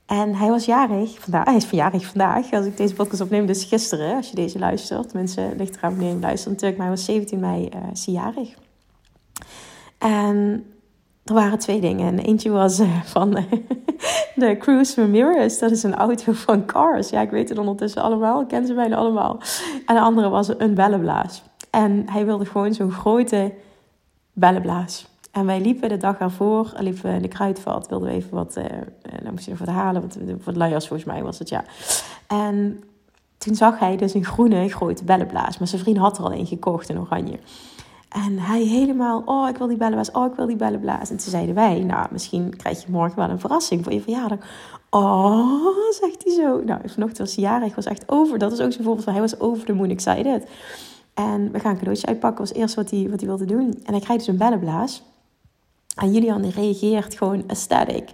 En 0.06 0.34
hij 0.34 0.48
was 0.48 0.64
jarig 0.64 1.20
vandaag. 1.20 1.44
Hij 1.44 1.56
is 1.56 1.64
verjaardag 1.64 2.04
vandaag. 2.04 2.52
Als 2.52 2.66
ik 2.66 2.76
deze 2.76 2.94
podcast 2.94 3.20
opneem, 3.20 3.46
dus 3.46 3.64
gisteren, 3.64 4.16
als 4.16 4.28
je 4.28 4.34
deze 4.34 4.58
luistert. 4.58 5.12
Mensen, 5.12 5.56
ligt 5.56 5.76
eraan 5.76 6.04
je 6.04 6.18
luistert 6.20 6.52
natuurlijk. 6.52 6.78
Maar 6.78 6.86
hij 6.86 6.96
was 6.96 7.04
17 7.04 7.40
mei 7.40 7.68
uh, 7.74 8.14
jarig. 8.14 8.54
En 9.98 10.66
er 11.24 11.34
waren 11.34 11.58
twee 11.58 11.80
dingen. 11.80 12.06
En 12.06 12.18
eentje 12.18 12.50
was 12.50 12.80
uh, 12.80 13.02
van 13.02 13.30
de 14.34 14.56
Cruise 14.58 15.00
Ramirez. 15.00 15.58
Dat 15.58 15.70
is 15.70 15.82
een 15.82 15.94
auto 15.94 16.32
van 16.32 16.66
Cars. 16.66 17.10
Ja, 17.10 17.20
ik 17.20 17.30
weet 17.30 17.48
het 17.48 17.58
ondertussen 17.58 18.02
allemaal. 18.02 18.40
Ik 18.40 18.48
ken 18.48 18.66
ze 18.66 18.74
bijna 18.74 18.96
allemaal. 18.96 19.40
En 19.86 19.94
de 19.94 20.00
andere 20.00 20.28
was 20.28 20.48
een 20.58 20.74
bellenblaas. 20.74 21.42
En 21.70 22.02
hij 22.10 22.24
wilde 22.24 22.44
gewoon 22.44 22.74
zo'n 22.74 22.92
grote 22.92 23.52
bellenblaas. 24.32 25.06
En 25.36 25.46
wij 25.46 25.60
liepen 25.60 25.88
de 25.88 25.96
dag 25.96 26.18
ervoor, 26.18 26.72
liepen 26.78 27.10
in 27.10 27.22
de 27.22 27.28
kruidvat, 27.28 27.88
wilden 27.88 28.08
we 28.08 28.14
even 28.14 28.34
wat, 28.34 28.56
uh, 28.56 28.64
nou 29.20 29.30
moest 29.30 29.44
je 29.44 29.50
nog 29.50 29.58
wat 29.58 29.68
halen, 29.68 30.02
wat, 30.02 30.16
wat 30.44 30.56
luiers 30.56 30.86
volgens 30.86 31.08
mij 31.08 31.22
was 31.22 31.38
het, 31.38 31.48
ja. 31.48 31.64
En 32.26 32.84
toen 33.38 33.54
zag 33.54 33.78
hij 33.78 33.96
dus 33.96 34.14
een 34.14 34.24
groene 34.24 34.68
grote 34.68 35.04
bellenblaas, 35.04 35.58
maar 35.58 35.68
zijn 35.68 35.80
vriend 35.80 35.98
had 35.98 36.18
er 36.18 36.24
al 36.24 36.32
een 36.32 36.46
gekocht 36.46 36.88
in 36.88 36.98
oranje. 36.98 37.38
En 38.08 38.38
hij 38.38 38.62
helemaal, 38.62 39.22
oh 39.24 39.48
ik 39.48 39.56
wil 39.56 39.66
die 39.66 39.76
bellenblaas, 39.76 40.10
oh 40.10 40.26
ik 40.26 40.36
wil 40.36 40.46
die 40.46 40.56
bellenblaas. 40.56 41.10
En 41.10 41.16
toen 41.16 41.30
zeiden 41.30 41.54
wij, 41.54 41.78
nou 41.80 42.06
misschien 42.10 42.56
krijg 42.56 42.82
je 42.82 42.90
morgen 42.90 43.18
wel 43.18 43.30
een 43.30 43.40
verrassing 43.40 43.84
voor 43.84 43.92
je 43.92 44.00
verjaardag. 44.00 44.38
Oh, 44.90 45.66
zegt 45.90 46.24
hij 46.24 46.34
zo. 46.34 46.62
Nou, 46.64 46.80
vanochtend 46.84 47.18
was 47.18 47.34
hij 47.34 47.44
jarig, 47.44 47.74
was 47.74 47.84
echt 47.86 48.04
over, 48.06 48.38
dat 48.38 48.52
is 48.52 48.60
ook 48.60 48.72
zo'n 48.72 48.84
voorbeeld 48.84 49.04
van, 49.04 49.12
hij 49.12 49.22
was 49.22 49.40
over 49.40 49.66
de 49.66 49.74
moon 49.74 49.90
excited. 49.90 50.48
En 51.14 51.52
we 51.52 51.60
gaan 51.60 51.70
een 51.70 51.78
cadeautje 51.78 52.06
uitpakken, 52.06 52.40
was 52.40 52.52
eerst 52.52 52.74
wat 52.74 52.90
hij, 52.90 53.06
wat 53.10 53.20
hij 53.20 53.28
wilde 53.28 53.44
doen. 53.44 53.80
En 53.84 53.92
hij 53.92 54.00
krijgt 54.00 54.24
dus 54.24 54.26
een 54.26 54.38
bellenblaas. 54.38 55.02
En 55.96 56.12
Julian 56.12 56.50
reageert 56.50 57.16
gewoon 57.16 57.44
ecstatic 57.46 58.08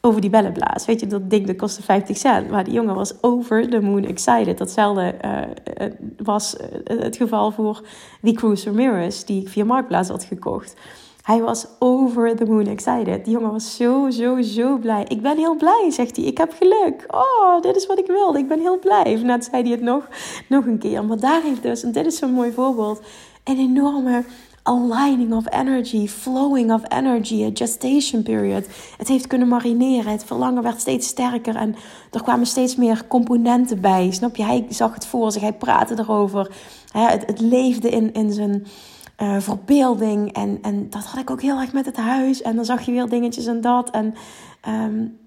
over 0.00 0.20
die 0.20 0.30
bellenblaas. 0.30 0.84
Weet 0.84 1.00
je, 1.00 1.06
dat 1.06 1.30
ding 1.30 1.46
dat 1.46 1.56
kostte 1.56 1.82
50 1.82 2.16
cent. 2.16 2.50
Maar 2.50 2.64
die 2.64 2.72
jongen 2.72 2.94
was 2.94 3.22
over 3.22 3.68
the 3.68 3.80
moon 3.80 4.04
excited. 4.04 4.58
Datzelfde 4.58 5.14
uh, 5.24 5.86
was 6.16 6.56
het 6.84 7.16
geval 7.16 7.50
voor 7.50 7.86
die 8.20 8.34
Cruiser 8.34 8.74
Ramirez 8.74 9.22
die 9.22 9.40
ik 9.40 9.48
via 9.48 9.64
Marktplaats 9.64 10.08
had 10.08 10.24
gekocht. 10.24 10.74
Hij 11.22 11.40
was 11.40 11.66
over 11.78 12.36
the 12.36 12.44
moon 12.44 12.66
excited. 12.66 13.24
Die 13.24 13.32
jongen 13.32 13.52
was 13.52 13.76
zo, 13.76 14.10
zo, 14.10 14.42
zo 14.42 14.78
blij. 14.78 15.04
Ik 15.08 15.22
ben 15.22 15.36
heel 15.36 15.56
blij, 15.56 15.86
zegt 15.90 16.16
hij. 16.16 16.24
Ik 16.24 16.38
heb 16.38 16.52
geluk. 16.58 17.04
Oh, 17.08 17.62
dit 17.62 17.76
is 17.76 17.86
wat 17.86 17.98
ik 17.98 18.06
wilde. 18.06 18.38
Ik 18.38 18.48
ben 18.48 18.60
heel 18.60 18.78
blij. 18.78 19.14
net 19.22 19.44
zei 19.44 19.62
hij 19.62 19.70
het 19.70 19.80
nog, 19.80 20.08
nog 20.48 20.66
een 20.66 20.78
keer. 20.78 21.04
Maar 21.04 21.18
daar 21.18 21.42
heeft 21.42 21.62
dus, 21.62 21.82
en 21.82 21.92
dit 21.92 22.06
is 22.06 22.16
zo'n 22.16 22.32
mooi 22.32 22.52
voorbeeld, 22.52 23.00
een 23.44 23.58
enorme 23.58 24.24
aligning 24.66 25.32
of 25.32 25.52
energy, 25.52 26.06
flowing 26.08 26.72
of 26.72 26.82
energy, 26.88 27.44
a 27.44 27.50
gestation 27.54 28.22
period. 28.22 28.66
Het 28.96 29.08
heeft 29.08 29.26
kunnen 29.26 29.48
marineren. 29.48 30.12
Het 30.12 30.24
verlangen 30.24 30.62
werd 30.62 30.80
steeds 30.80 31.06
sterker 31.06 31.56
en 31.56 31.74
er 32.10 32.22
kwamen 32.22 32.46
steeds 32.46 32.76
meer 32.76 33.06
componenten 33.06 33.80
bij. 33.80 34.10
Snap 34.10 34.36
je? 34.36 34.44
Hij 34.44 34.66
zag 34.68 34.94
het 34.94 35.06
voor 35.06 35.32
zich, 35.32 35.42
hij 35.42 35.52
praatte 35.52 35.94
erover. 35.98 36.54
Het, 36.92 37.26
het 37.26 37.40
leefde 37.40 37.90
in, 37.90 38.12
in 38.12 38.32
zijn 38.32 38.66
uh, 39.22 39.36
verbeelding. 39.38 40.32
En, 40.32 40.58
en 40.62 40.90
dat 40.90 41.04
had 41.04 41.20
ik 41.20 41.30
ook 41.30 41.42
heel 41.42 41.60
erg 41.60 41.72
met 41.72 41.86
het 41.86 41.96
huis. 41.96 42.42
En 42.42 42.56
dan 42.56 42.64
zag 42.64 42.82
je 42.82 42.92
weer 42.92 43.08
dingetjes 43.08 43.46
en 43.46 43.60
dat. 43.60 43.90
En 43.90 44.14
um, 44.68 45.18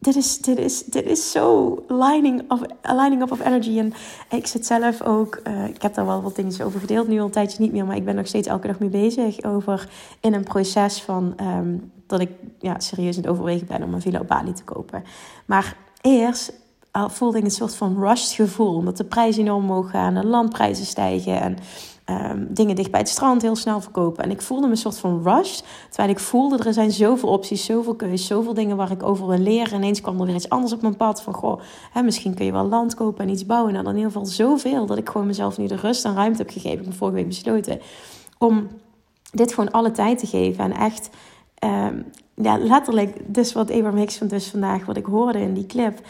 dit 0.00 0.16
is, 0.16 0.38
dit 0.38 0.58
is, 0.58 0.84
dit 0.84 1.06
is 1.06 1.30
zo 1.30 1.76
lining, 1.88 2.50
of, 2.50 2.60
lining 2.82 3.22
up 3.22 3.32
of 3.32 3.40
energy. 3.40 3.78
En 3.78 3.92
ik 4.30 4.46
zit 4.46 4.66
zelf 4.66 5.02
ook, 5.02 5.40
uh, 5.46 5.66
ik 5.66 5.82
heb 5.82 5.94
daar 5.94 6.06
wel 6.06 6.22
wat 6.22 6.36
dingen 6.36 6.64
over 6.64 6.80
gedeeld, 6.80 7.08
nu 7.08 7.18
al 7.18 7.24
een 7.24 7.30
tijdje 7.30 7.62
niet 7.62 7.72
meer, 7.72 7.86
maar 7.86 7.96
ik 7.96 8.04
ben 8.04 8.14
nog 8.14 8.26
steeds 8.26 8.48
elke 8.48 8.66
dag 8.66 8.78
mee 8.78 8.88
bezig 8.88 9.42
over 9.42 9.88
in 10.20 10.34
een 10.34 10.44
proces 10.44 11.02
van 11.02 11.34
um, 11.40 11.92
dat 12.06 12.20
ik 12.20 12.30
ja, 12.58 12.78
serieus 12.78 13.16
in 13.16 13.22
het 13.22 13.30
overwegen 13.30 13.66
ben 13.66 13.82
om 13.82 13.94
een 13.94 14.00
villa 14.00 14.20
op 14.20 14.28
Bali 14.28 14.52
te 14.52 14.64
kopen. 14.64 15.04
Maar 15.44 15.76
eerst 16.00 16.52
voelde 16.92 17.38
ik 17.38 17.44
een 17.44 17.50
soort 17.50 17.74
van 17.74 17.96
rushed 17.98 18.32
gevoel, 18.32 18.74
omdat 18.74 18.96
de 18.96 19.04
prijzen 19.04 19.42
enorm 19.42 19.62
omhoog 19.62 19.90
gaan, 19.90 20.14
de 20.14 20.26
landprijzen 20.26 20.86
stijgen 20.86 21.40
en 21.40 21.56
um, 22.10 22.46
dingen 22.50 22.76
dicht 22.76 22.90
bij 22.90 23.00
het 23.00 23.08
strand 23.08 23.42
heel 23.42 23.56
snel 23.56 23.80
verkopen. 23.80 24.24
En 24.24 24.30
ik 24.30 24.42
voelde 24.42 24.66
me 24.66 24.72
een 24.72 24.78
soort 24.78 24.98
van 24.98 25.22
rush. 25.22 25.60
Terwijl 25.88 26.10
ik 26.10 26.18
voelde, 26.18 26.58
er 26.58 26.72
zijn 26.72 26.90
zoveel 26.90 27.28
opties, 27.28 27.64
zoveel 27.64 27.94
keuzes, 27.94 28.26
zoveel 28.26 28.54
dingen 28.54 28.76
waar 28.76 28.90
ik 28.90 29.02
over 29.02 29.26
wil 29.26 29.38
leren. 29.38 29.72
En 29.72 29.76
ineens 29.76 30.00
kwam 30.00 30.20
er 30.20 30.26
weer 30.26 30.34
iets 30.34 30.48
anders 30.48 30.72
op 30.72 30.82
mijn 30.82 30.96
pad. 30.96 31.22
Van, 31.22 31.34
goh, 31.34 31.60
hè, 31.92 32.02
misschien 32.02 32.34
kun 32.34 32.44
je 32.44 32.52
wel 32.52 32.68
land 32.68 32.94
kopen 32.94 33.24
en 33.24 33.30
iets 33.30 33.46
bouwen. 33.46 33.72
Nou, 33.72 33.84
dan 33.84 33.92
in 33.92 33.98
ieder 33.98 34.12
geval 34.12 34.28
zoveel 34.28 34.86
dat 34.86 34.98
ik 34.98 35.08
gewoon 35.08 35.26
mezelf 35.26 35.58
nu 35.58 35.66
de 35.66 35.76
rust 35.76 36.04
en 36.04 36.14
ruimte 36.14 36.38
heb 36.42 36.50
gegeven. 36.50 36.78
Ik 36.78 36.84
heb 36.84 36.94
vorige 36.94 37.16
week 37.16 37.28
besloten 37.28 37.80
om 38.38 38.68
dit 39.30 39.54
gewoon 39.54 39.70
alle 39.70 39.90
tijd 39.90 40.18
te 40.18 40.26
geven. 40.26 40.64
En 40.64 40.72
echt, 40.72 41.10
um, 41.64 42.04
ja, 42.34 42.58
letterlijk, 42.58 43.34
dus 43.34 43.52
wat 43.52 43.70
Abraham 43.70 43.96
Hicks 43.96 44.16
van 44.16 44.26
dus 44.26 44.46
vandaag, 44.46 44.86
wat 44.86 44.96
ik 44.96 45.04
hoorde 45.04 45.40
in 45.40 45.54
die 45.54 45.66
clip 45.66 46.00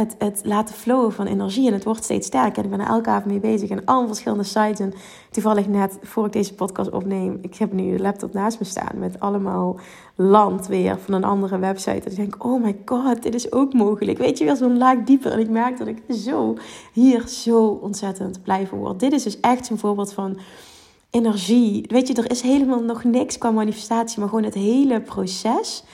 het, 0.00 0.14
het 0.18 0.40
laten 0.44 0.74
flowen 0.74 1.12
van 1.12 1.26
energie. 1.26 1.66
En 1.66 1.72
het 1.72 1.84
wordt 1.84 2.04
steeds 2.04 2.26
sterker. 2.26 2.58
En 2.58 2.64
ik 2.64 2.70
ben 2.70 2.80
er 2.80 2.86
elke 2.86 3.10
avond 3.10 3.26
mee 3.26 3.40
bezig. 3.40 3.70
En 3.70 3.84
al 3.84 4.06
verschillende 4.06 4.44
sites. 4.44 4.80
En 4.80 4.92
toevallig 5.30 5.68
net, 5.68 5.98
voor 6.02 6.26
ik 6.26 6.32
deze 6.32 6.54
podcast 6.54 6.90
opneem... 6.90 7.38
Ik 7.42 7.54
heb 7.54 7.72
nu 7.72 7.96
de 7.96 8.02
laptop 8.02 8.32
naast 8.32 8.58
me 8.58 8.64
staan. 8.64 8.98
Met 8.98 9.20
allemaal 9.20 9.78
land 10.16 10.66
weer 10.66 10.98
van 10.98 11.14
een 11.14 11.24
andere 11.24 11.58
website. 11.58 12.04
En 12.04 12.10
ik 12.10 12.16
denk, 12.16 12.44
oh 12.44 12.62
my 12.62 12.76
god, 12.84 13.22
dit 13.22 13.34
is 13.34 13.52
ook 13.52 13.72
mogelijk. 13.72 14.18
Weet 14.18 14.38
je, 14.38 14.44
weer 14.44 14.56
zo'n 14.56 14.78
laag 14.78 14.98
dieper. 15.04 15.32
En 15.32 15.40
ik 15.40 15.50
merk 15.50 15.78
dat 15.78 15.86
ik 15.86 16.02
zo 16.08 16.56
hier 16.92 17.28
zo 17.28 17.66
ontzettend 17.66 18.42
blij 18.42 18.66
van 18.66 18.78
word. 18.78 19.00
Dit 19.00 19.12
is 19.12 19.22
dus 19.22 19.40
echt 19.40 19.66
zo'n 19.66 19.78
voorbeeld 19.78 20.12
van 20.12 20.38
energie. 21.10 21.84
Weet 21.88 22.08
je, 22.08 22.14
er 22.14 22.30
is 22.30 22.40
helemaal 22.40 22.82
nog 22.82 23.04
niks 23.04 23.38
qua 23.38 23.50
manifestatie. 23.50 24.20
Maar 24.20 24.28
gewoon 24.28 24.44
het 24.44 24.54
hele 24.54 25.00
proces... 25.00 25.84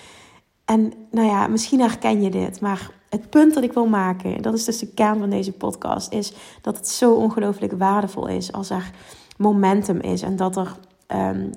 En 0.66 0.92
nou 1.10 1.26
ja, 1.26 1.46
misschien 1.46 1.80
herken 1.80 2.22
je 2.22 2.30
dit, 2.30 2.60
maar 2.60 2.90
het 3.08 3.30
punt 3.30 3.54
dat 3.54 3.62
ik 3.62 3.72
wil 3.72 3.86
maken, 3.86 4.42
dat 4.42 4.54
is 4.54 4.64
dus 4.64 4.78
de 4.78 4.92
kern 4.94 5.18
van 5.18 5.30
deze 5.30 5.52
podcast, 5.52 6.12
is 6.12 6.32
dat 6.62 6.76
het 6.76 6.88
zo 6.88 7.14
ongelooflijk 7.14 7.72
waardevol 7.78 8.26
is 8.26 8.52
als 8.52 8.70
er 8.70 8.90
momentum 9.36 10.00
is 10.00 10.22
en 10.22 10.36
dat 10.36 10.56
er 10.56 10.76
um, 11.14 11.50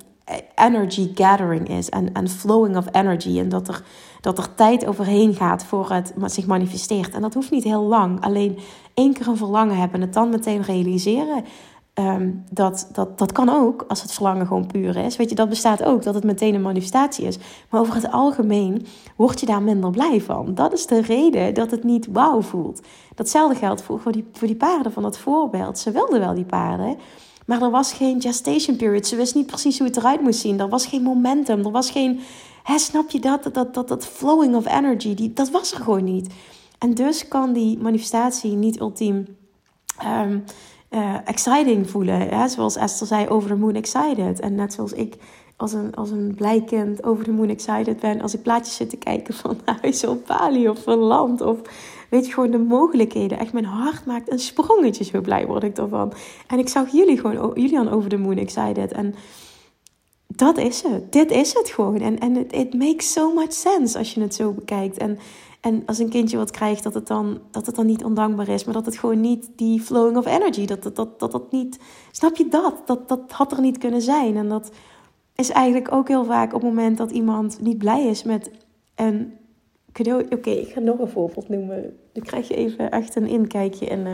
energy 0.55 1.11
gathering 1.15 1.69
is 1.69 1.89
en, 1.89 2.13
en 2.13 2.29
flowing 2.29 2.77
of 2.77 2.85
energy 2.91 3.39
en 3.39 3.49
dat 3.49 3.67
er, 3.67 3.83
dat 4.21 4.37
er 4.37 4.55
tijd 4.55 4.85
overheen 4.85 5.33
gaat 5.33 5.63
voor 5.63 5.91
het 5.91 6.13
zich 6.25 6.45
manifesteert. 6.45 7.13
En 7.13 7.21
dat 7.21 7.33
hoeft 7.33 7.51
niet 7.51 7.63
heel 7.63 7.83
lang, 7.83 8.21
alleen 8.21 8.59
één 8.93 9.13
keer 9.13 9.27
een 9.27 9.37
verlangen 9.37 9.77
hebben 9.77 9.95
en 9.95 10.05
het 10.05 10.13
dan 10.13 10.29
meteen 10.29 10.61
realiseren. 10.61 11.43
Ehm, 11.99 12.29
dat, 12.51 12.89
dat, 12.91 13.17
dat 13.17 13.31
kan 13.31 13.49
ook 13.49 13.85
als 13.87 14.01
het 14.01 14.11
verlangen 14.11 14.47
gewoon 14.47 14.67
puur 14.67 14.97
is. 14.97 15.15
Weet 15.15 15.29
je, 15.29 15.35
dat 15.35 15.49
bestaat 15.49 15.83
ook, 15.83 16.03
dat 16.03 16.13
het 16.13 16.23
meteen 16.23 16.55
een 16.55 16.61
manifestatie 16.61 17.25
is. 17.25 17.37
Maar 17.69 17.81
over 17.81 17.95
het 17.95 18.11
algemeen 18.11 18.85
word 19.15 19.39
je 19.39 19.45
daar 19.45 19.61
minder 19.61 19.91
blij 19.91 20.21
van. 20.21 20.55
Dat 20.55 20.73
is 20.73 20.85
de 20.85 21.01
reden 21.01 21.53
dat 21.53 21.71
het 21.71 21.83
niet 21.83 22.07
wauw 22.11 22.41
voelt. 22.41 22.81
Datzelfde 23.15 23.55
geldt 23.55 23.81
voor, 23.81 23.99
voor, 23.99 24.11
die, 24.11 24.25
voor 24.33 24.47
die 24.47 24.55
paarden 24.55 24.91
van 24.91 25.03
dat 25.03 25.17
voorbeeld. 25.17 25.79
Ze 25.79 25.91
wilden 25.91 26.19
wel 26.19 26.33
die 26.33 26.45
paarden, 26.45 26.97
maar 27.45 27.61
er 27.61 27.71
was 27.71 27.93
geen 27.93 28.21
gestation 28.21 28.75
period. 28.75 29.07
Ze 29.07 29.15
wist 29.15 29.35
niet 29.35 29.47
precies 29.47 29.77
hoe 29.77 29.87
het 29.87 29.97
eruit 29.97 30.21
moest 30.21 30.39
zien. 30.39 30.59
Er 30.59 30.69
was 30.69 30.85
geen 30.85 31.03
momentum, 31.03 31.65
er 31.65 31.71
was 31.71 31.91
geen... 31.91 32.19
Hè, 32.63 32.77
snap 32.77 33.09
je 33.09 33.19
dat? 33.19 33.49
Dat, 33.53 33.73
dat, 33.73 33.87
dat 33.87 34.05
flowing 34.05 34.55
of 34.55 34.65
energy, 34.67 35.13
die, 35.13 35.33
dat 35.33 35.49
was 35.49 35.71
er 35.71 35.77
gewoon 35.83 36.03
niet. 36.03 36.33
En 36.77 36.93
dus 36.93 37.27
kan 37.27 37.53
die 37.53 37.77
manifestatie 37.77 38.51
niet 38.51 38.79
ultiem... 38.79 39.37
Um, 40.05 40.43
uh, 40.89 41.15
exciting 41.25 41.89
voelen. 41.89 42.29
Ja? 42.29 42.47
Zoals 42.47 42.75
Esther 42.75 43.07
zei, 43.07 43.27
over 43.27 43.49
de 43.49 43.55
moon 43.55 43.75
excited. 43.75 44.39
En 44.39 44.55
net 44.55 44.73
zoals 44.73 44.93
ik 44.93 45.15
als 45.57 45.73
een, 45.73 45.95
als 45.95 46.11
een 46.11 46.33
blij 46.35 46.63
kind 46.63 47.03
over 47.03 47.23
de 47.23 47.31
moon 47.31 47.49
excited 47.49 47.99
ben. 47.99 48.21
Als 48.21 48.33
ik 48.33 48.41
plaatjes 48.41 48.75
zit 48.75 48.89
te 48.89 48.97
kijken 48.97 49.33
van 49.33 49.57
huizen 49.81 50.09
op 50.09 50.27
Bali 50.27 50.69
of 50.69 50.83
van 50.83 50.97
land. 50.97 51.41
Of 51.41 51.57
weet 52.09 52.25
je, 52.25 52.33
gewoon 52.33 52.51
de 52.51 52.57
mogelijkheden. 52.57 53.39
Echt 53.39 53.53
mijn 53.53 53.65
hart 53.65 54.05
maakt 54.05 54.31
een 54.31 54.39
sprongetje, 54.39 55.03
zo 55.03 55.21
blij 55.21 55.45
word 55.45 55.63
ik 55.63 55.77
ervan. 55.77 56.13
En 56.47 56.59
ik 56.59 56.69
zag 56.69 56.91
jullie 56.91 57.19
gewoon, 57.19 57.51
jullie 57.55 57.79
aan 57.79 57.89
over 57.89 58.09
de 58.09 58.17
moon 58.17 58.37
excited. 58.37 58.91
En 58.91 59.15
dat 60.27 60.57
is 60.57 60.83
het. 60.83 61.11
Dit 61.11 61.31
is 61.31 61.53
het 61.53 61.69
gewoon. 61.69 61.99
En, 61.99 62.19
en 62.19 62.37
it, 62.37 62.53
it 62.53 62.73
makes 62.73 63.11
so 63.11 63.33
much 63.33 63.53
sense 63.53 63.97
als 63.97 64.13
je 64.13 64.21
het 64.21 64.35
zo 64.35 64.51
bekijkt. 64.51 64.97
En, 64.97 65.19
en 65.61 65.83
als 65.85 65.97
een 65.99 66.09
kindje 66.09 66.37
wat 66.37 66.51
krijgt, 66.51 66.83
dat 66.83 66.93
het, 66.93 67.07
dan, 67.07 67.39
dat 67.51 67.65
het 67.65 67.75
dan 67.75 67.85
niet 67.85 68.03
ondankbaar 68.03 68.47
is. 68.47 68.63
Maar 68.63 68.73
dat 68.73 68.85
het 68.85 68.97
gewoon 68.97 69.21
niet 69.21 69.49
die 69.55 69.81
flowing 69.81 70.17
of 70.17 70.25
energy, 70.25 70.65
dat 70.65 70.83
dat, 70.83 70.95
dat, 70.95 71.19
dat, 71.19 71.31
dat 71.31 71.51
niet... 71.51 71.79
Snap 72.11 72.35
je 72.35 72.47
dat? 72.47 72.81
dat? 72.85 73.07
Dat 73.07 73.31
had 73.31 73.51
er 73.51 73.61
niet 73.61 73.77
kunnen 73.77 74.01
zijn. 74.01 74.37
En 74.37 74.49
dat 74.49 74.71
is 75.35 75.49
eigenlijk 75.49 75.91
ook 75.91 76.07
heel 76.07 76.25
vaak 76.25 76.53
op 76.53 76.61
het 76.61 76.69
moment 76.69 76.97
dat 76.97 77.11
iemand 77.11 77.61
niet 77.61 77.77
blij 77.77 78.05
is 78.05 78.23
met 78.23 78.51
een 78.95 79.33
cadeau. 79.91 80.25
Oké, 80.29 80.49
ik 80.49 80.69
ga 80.69 80.79
nog 80.79 80.99
een 80.99 81.07
voorbeeld 81.09 81.49
noemen. 81.49 81.97
Dan 82.13 82.23
krijg 82.23 82.47
je 82.47 82.55
even 82.55 82.91
echt 82.91 83.15
een 83.15 83.27
inkijkje 83.27 83.85
in, 83.85 84.07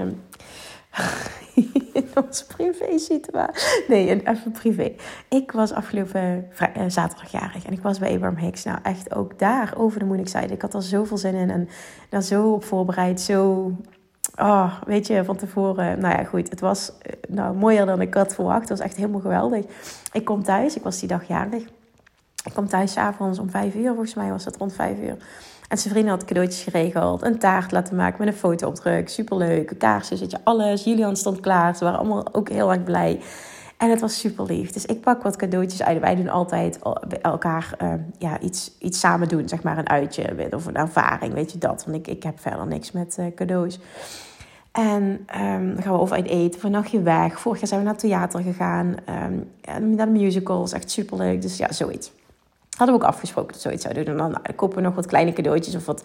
in 1.94 2.08
onze 2.26 2.46
privé 2.46 2.98
situatie. 2.98 3.84
Nee, 3.88 4.28
even 4.28 4.52
privé. 4.52 4.94
Ik 5.30 5.52
was 5.52 5.72
afgelopen 5.72 6.48
uh, 6.78 6.84
zaterdag 6.88 7.32
jarig 7.32 7.66
en 7.66 7.74
ik 7.74 7.82
was 7.82 8.00
bij 8.00 8.14
Abraham 8.14 8.38
Hicks. 8.38 8.64
Nou, 8.64 8.80
echt 8.84 9.16
ook 9.16 9.40
daar 9.40 9.74
over 9.78 10.00
de 10.00 10.16
excited. 10.18 10.52
Ik 10.52 10.62
had 10.62 10.74
er 10.74 10.84
zoveel 10.84 11.18
zin 11.18 11.36
in 11.36 11.50
en 11.50 11.70
daar 12.10 12.22
zo 12.22 12.52
op 12.52 12.64
voorbereid. 12.64 13.22
Zo 13.22 13.72
Oh, 14.36 14.82
weet 14.86 15.08
je, 15.08 15.24
van 15.24 15.36
tevoren. 15.36 16.00
Nou 16.00 16.18
ja, 16.18 16.24
goed. 16.24 16.50
Het 16.50 16.60
was 16.60 16.92
eh, 17.02 17.14
nou, 17.28 17.56
mooier 17.56 17.86
dan 17.86 18.02
ik 18.02 18.14
had 18.14 18.36
verwacht. 18.36 18.60
Het 18.60 18.70
was 18.70 18.80
echt 18.80 18.96
helemaal 18.96 19.20
geweldig. 19.20 19.66
Ik 20.12 20.26
kom 20.26 20.44
thuis. 20.44 20.76
Ik 20.76 20.84
was 20.84 21.00
die 21.00 21.08
dag 21.08 21.28
jarig. 21.28 21.64
Ik 22.46 22.54
kom 22.54 22.68
thuis 22.68 22.98
avonds 22.98 23.40
om 23.40 23.50
vijf 23.50 23.75
uur. 23.75 23.88
Volgens 23.88 24.14
mij 24.14 24.30
was 24.30 24.46
het 24.46 24.58
rond 24.58 24.74
vijf 24.74 25.00
uur. 25.00 25.18
En 25.68 25.78
zijn 25.78 25.94
vrienden 25.94 26.14
had 26.14 26.25
cadeautjes 26.25 26.64
geregeld. 26.64 27.24
Een 27.24 27.40
taart 27.40 27.72
laten 27.72 27.96
maken 27.96 28.25
met 28.25 28.28
een 28.28 28.40
foto 28.40 28.72
druk. 28.72 29.10
Superleuk. 29.10 29.74
Kaarsjes, 29.78 30.20
weet 30.20 30.32
je, 30.32 30.38
alles. 30.44 30.84
Julian 30.84 31.16
stond 31.16 31.40
klaar. 31.40 31.75
Ze 31.75 31.84
waren 31.84 32.00
allemaal 32.00 32.34
ook 32.34 32.50
heel 32.50 32.72
erg 32.72 32.84
blij. 32.84 33.20
En 33.78 33.90
het 33.90 34.02
was 34.02 34.20
super 34.20 34.46
lief. 34.46 34.72
Dus 34.72 34.86
ik 34.86 35.02
pak 35.02 35.24
wat 35.24 35.36
cadeautjes 35.36 35.84
uit. 35.84 36.00
Wij 36.00 36.16
doen 36.16 36.30
altijd 36.30 36.80
elkaar 37.22 37.75
uh, 37.82 37.94
ja, 38.18 38.40
iets, 38.40 38.72
iets 38.80 39.00
samen 39.00 39.28
doen. 39.28 39.48
Zeg 39.48 39.64
maar 39.64 39.78
een 39.78 39.90
uitje 39.90 40.50
of 40.52 40.66
een 40.66 40.75
ervaring. 40.75 41.34
Weet 41.34 41.52
je 41.52 41.58
dat. 41.58 41.86
Want 41.86 41.98
ik, 41.98 42.08
ik 42.08 42.24
heb 42.24 42.40
verder 42.40 42.68
niks 42.68 42.92
met 42.92 43.18
uh, 43.20 43.25
cadeaus. 43.36 43.80
En 44.72 45.04
um, 45.42 45.74
dan 45.74 45.84
gaan 45.84 45.94
we 45.94 46.00
over 46.00 46.16
uit 46.16 46.28
eten, 46.28 46.60
voor 46.60 46.70
een 46.70 46.75
nachtje 46.75 47.02
weg. 47.02 47.40
Vorig 47.40 47.60
jaar 47.60 47.68
zijn 47.68 47.80
we 47.80 47.86
naar 47.86 47.96
het 47.96 48.04
theater 48.04 48.42
gegaan. 48.42 48.96
Um, 49.25 49.96
naar 49.96 50.06
de 50.06 50.12
musicals, 50.12 50.72
echt 50.72 50.92
superleuk. 50.92 51.42
Dus 51.42 51.58
ja, 51.58 51.72
zoiets. 51.72 52.12
Hadden 52.75 52.96
we 52.96 53.01
ook 53.01 53.08
afgesproken 53.08 53.51
dat 53.51 53.62
zoiets 53.62 53.82
zouden 53.82 54.05
doen. 54.05 54.13
En 54.13 54.20
dan, 54.20 54.32
nou, 54.32 54.55
kopen 54.55 54.77
we 54.77 54.84
nog 54.84 54.96
wat 54.96 55.05
kleine 55.05 55.34
cadeautjes 55.34 55.75
of 55.75 55.86
wat, 55.86 56.03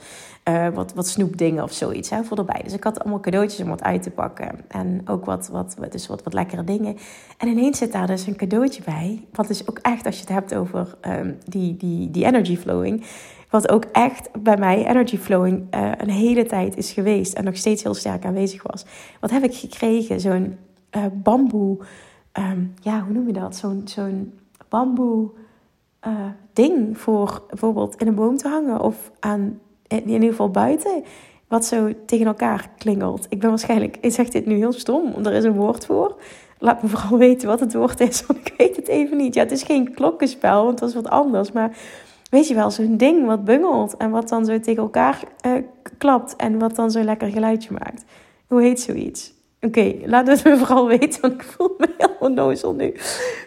uh, 0.49 0.69
wat, 0.69 0.93
wat 0.95 1.09
snoepdingen 1.09 1.63
of 1.63 1.73
zoiets 1.73 2.11
hè, 2.11 2.25
voor 2.25 2.39
erbij. 2.39 2.61
Dus 2.65 2.73
ik 2.73 2.85
had 2.85 3.01
allemaal 3.01 3.21
cadeautjes 3.21 3.61
om 3.61 3.69
wat 3.69 3.83
uit 3.83 4.03
te 4.03 4.11
pakken. 4.11 4.51
En 4.69 5.03
ook 5.05 5.25
wat, 5.25 5.49
wat, 5.49 5.77
dus 5.91 6.07
wat, 6.07 6.23
wat 6.23 6.33
lekkere 6.33 6.65
dingen. 6.65 6.97
En 7.39 7.49
ineens 7.49 7.79
zit 7.79 7.93
daar 7.93 8.07
dus 8.07 8.27
een 8.27 8.37
cadeautje 8.37 8.83
bij. 8.85 9.25
Wat 9.33 9.51
is 9.51 9.69
ook 9.69 9.79
echt, 9.79 10.07
als 10.07 10.15
je 10.15 10.21
het 10.21 10.31
hebt 10.31 10.55
over 10.55 10.97
um, 11.09 11.39
die, 11.45 11.77
die, 11.77 12.11
die 12.11 12.25
energy 12.25 12.57
flowing 12.57 13.05
wat 13.51 13.71
ook 13.71 13.85
echt 13.85 14.29
bij 14.43 14.57
mij, 14.57 14.87
energy 14.87 15.19
flowing, 15.19 15.75
uh, 15.75 15.93
een 15.97 16.11
hele 16.11 16.47
tijd 16.47 16.77
is 16.77 16.93
geweest. 16.93 17.33
En 17.33 17.45
nog 17.45 17.57
steeds 17.57 17.83
heel 17.83 17.95
sterk 17.95 18.25
aanwezig 18.25 18.63
was. 18.63 18.85
Wat 19.21 19.31
heb 19.31 19.43
ik 19.43 19.55
gekregen? 19.55 20.21
Zo'n 20.21 20.57
uh, 20.97 21.05
bamboe. 21.13 21.79
Um, 22.39 22.75
ja, 22.81 23.05
hoe 23.05 23.13
noem 23.13 23.27
je 23.27 23.33
dat? 23.33 23.57
Zo'n 23.57 23.83
zo'n 23.85 24.39
bamboe 24.69 25.31
uh, 26.07 26.13
ding 26.53 26.99
voor 26.99 27.43
bijvoorbeeld 27.49 27.97
in 27.97 28.07
een 28.07 28.15
boom 28.15 28.37
te 28.37 28.49
hangen. 28.49 28.81
Of 28.81 29.11
aan, 29.21 29.61
in 29.87 30.09
ieder 30.09 30.29
geval 30.29 30.51
buiten. 30.51 31.03
Wat 31.49 31.65
zo 31.65 31.93
tegen 32.07 32.27
elkaar 32.27 32.71
klingelt. 32.79 33.27
Ik 33.29 33.41
ben 33.41 33.49
waarschijnlijk, 33.49 33.97
ik 34.01 34.13
zeg 34.13 34.29
dit 34.29 34.47
nu 34.47 34.55
heel 34.55 34.73
stom, 34.73 35.15
er 35.25 35.33
is 35.33 35.45
een 35.45 35.57
woord 35.57 35.87
voor. 35.87 36.17
Laat 36.59 36.83
me 36.83 36.89
vooral 36.89 37.19
weten 37.29 37.49
wat 37.49 37.61
het 37.61 37.75
woord 37.75 38.01
is, 38.01 38.27
want 38.27 38.39
ik 38.47 38.55
weet 38.57 38.77
het 38.77 38.89
even 38.89 39.17
niet. 39.17 39.35
Ja, 39.35 39.43
het 39.43 39.53
is 39.53 39.63
geen 39.63 39.95
klokkenspel, 39.95 40.65
want 40.65 40.79
dat 40.79 40.89
is 40.89 40.95
wat 40.95 41.09
anders. 41.09 41.53
Maar 41.53 41.77
weet 42.31 42.49
je 42.49 42.55
wel, 42.55 42.71
zo'n 42.71 42.97
ding 42.97 43.27
wat 43.27 43.45
bungelt 43.45 43.97
en 43.97 44.11
wat 44.11 44.29
dan 44.29 44.45
zo 44.45 44.61
tegen 44.61 44.83
elkaar 44.83 45.23
uh, 45.47 45.53
klapt 45.99 46.37
en 46.37 46.59
wat 46.59 46.77
dan 46.77 46.91
zo'n 46.91 47.05
lekker 47.05 47.29
geluidje 47.29 47.73
maakt. 47.73 48.05
Hoe 48.47 48.63
heet 48.63 48.81
zoiets? 48.81 49.33
Oké, 49.61 49.95
laat 50.05 50.27
het 50.27 50.45
me 50.45 50.57
vooral 50.57 50.89
weten, 50.99 51.21
want 51.21 51.35
ik 51.35 51.43
voel 51.43 51.75
me 51.79 51.89
heel 51.99 52.17
onnozel 52.19 52.75
nu. 52.75 52.95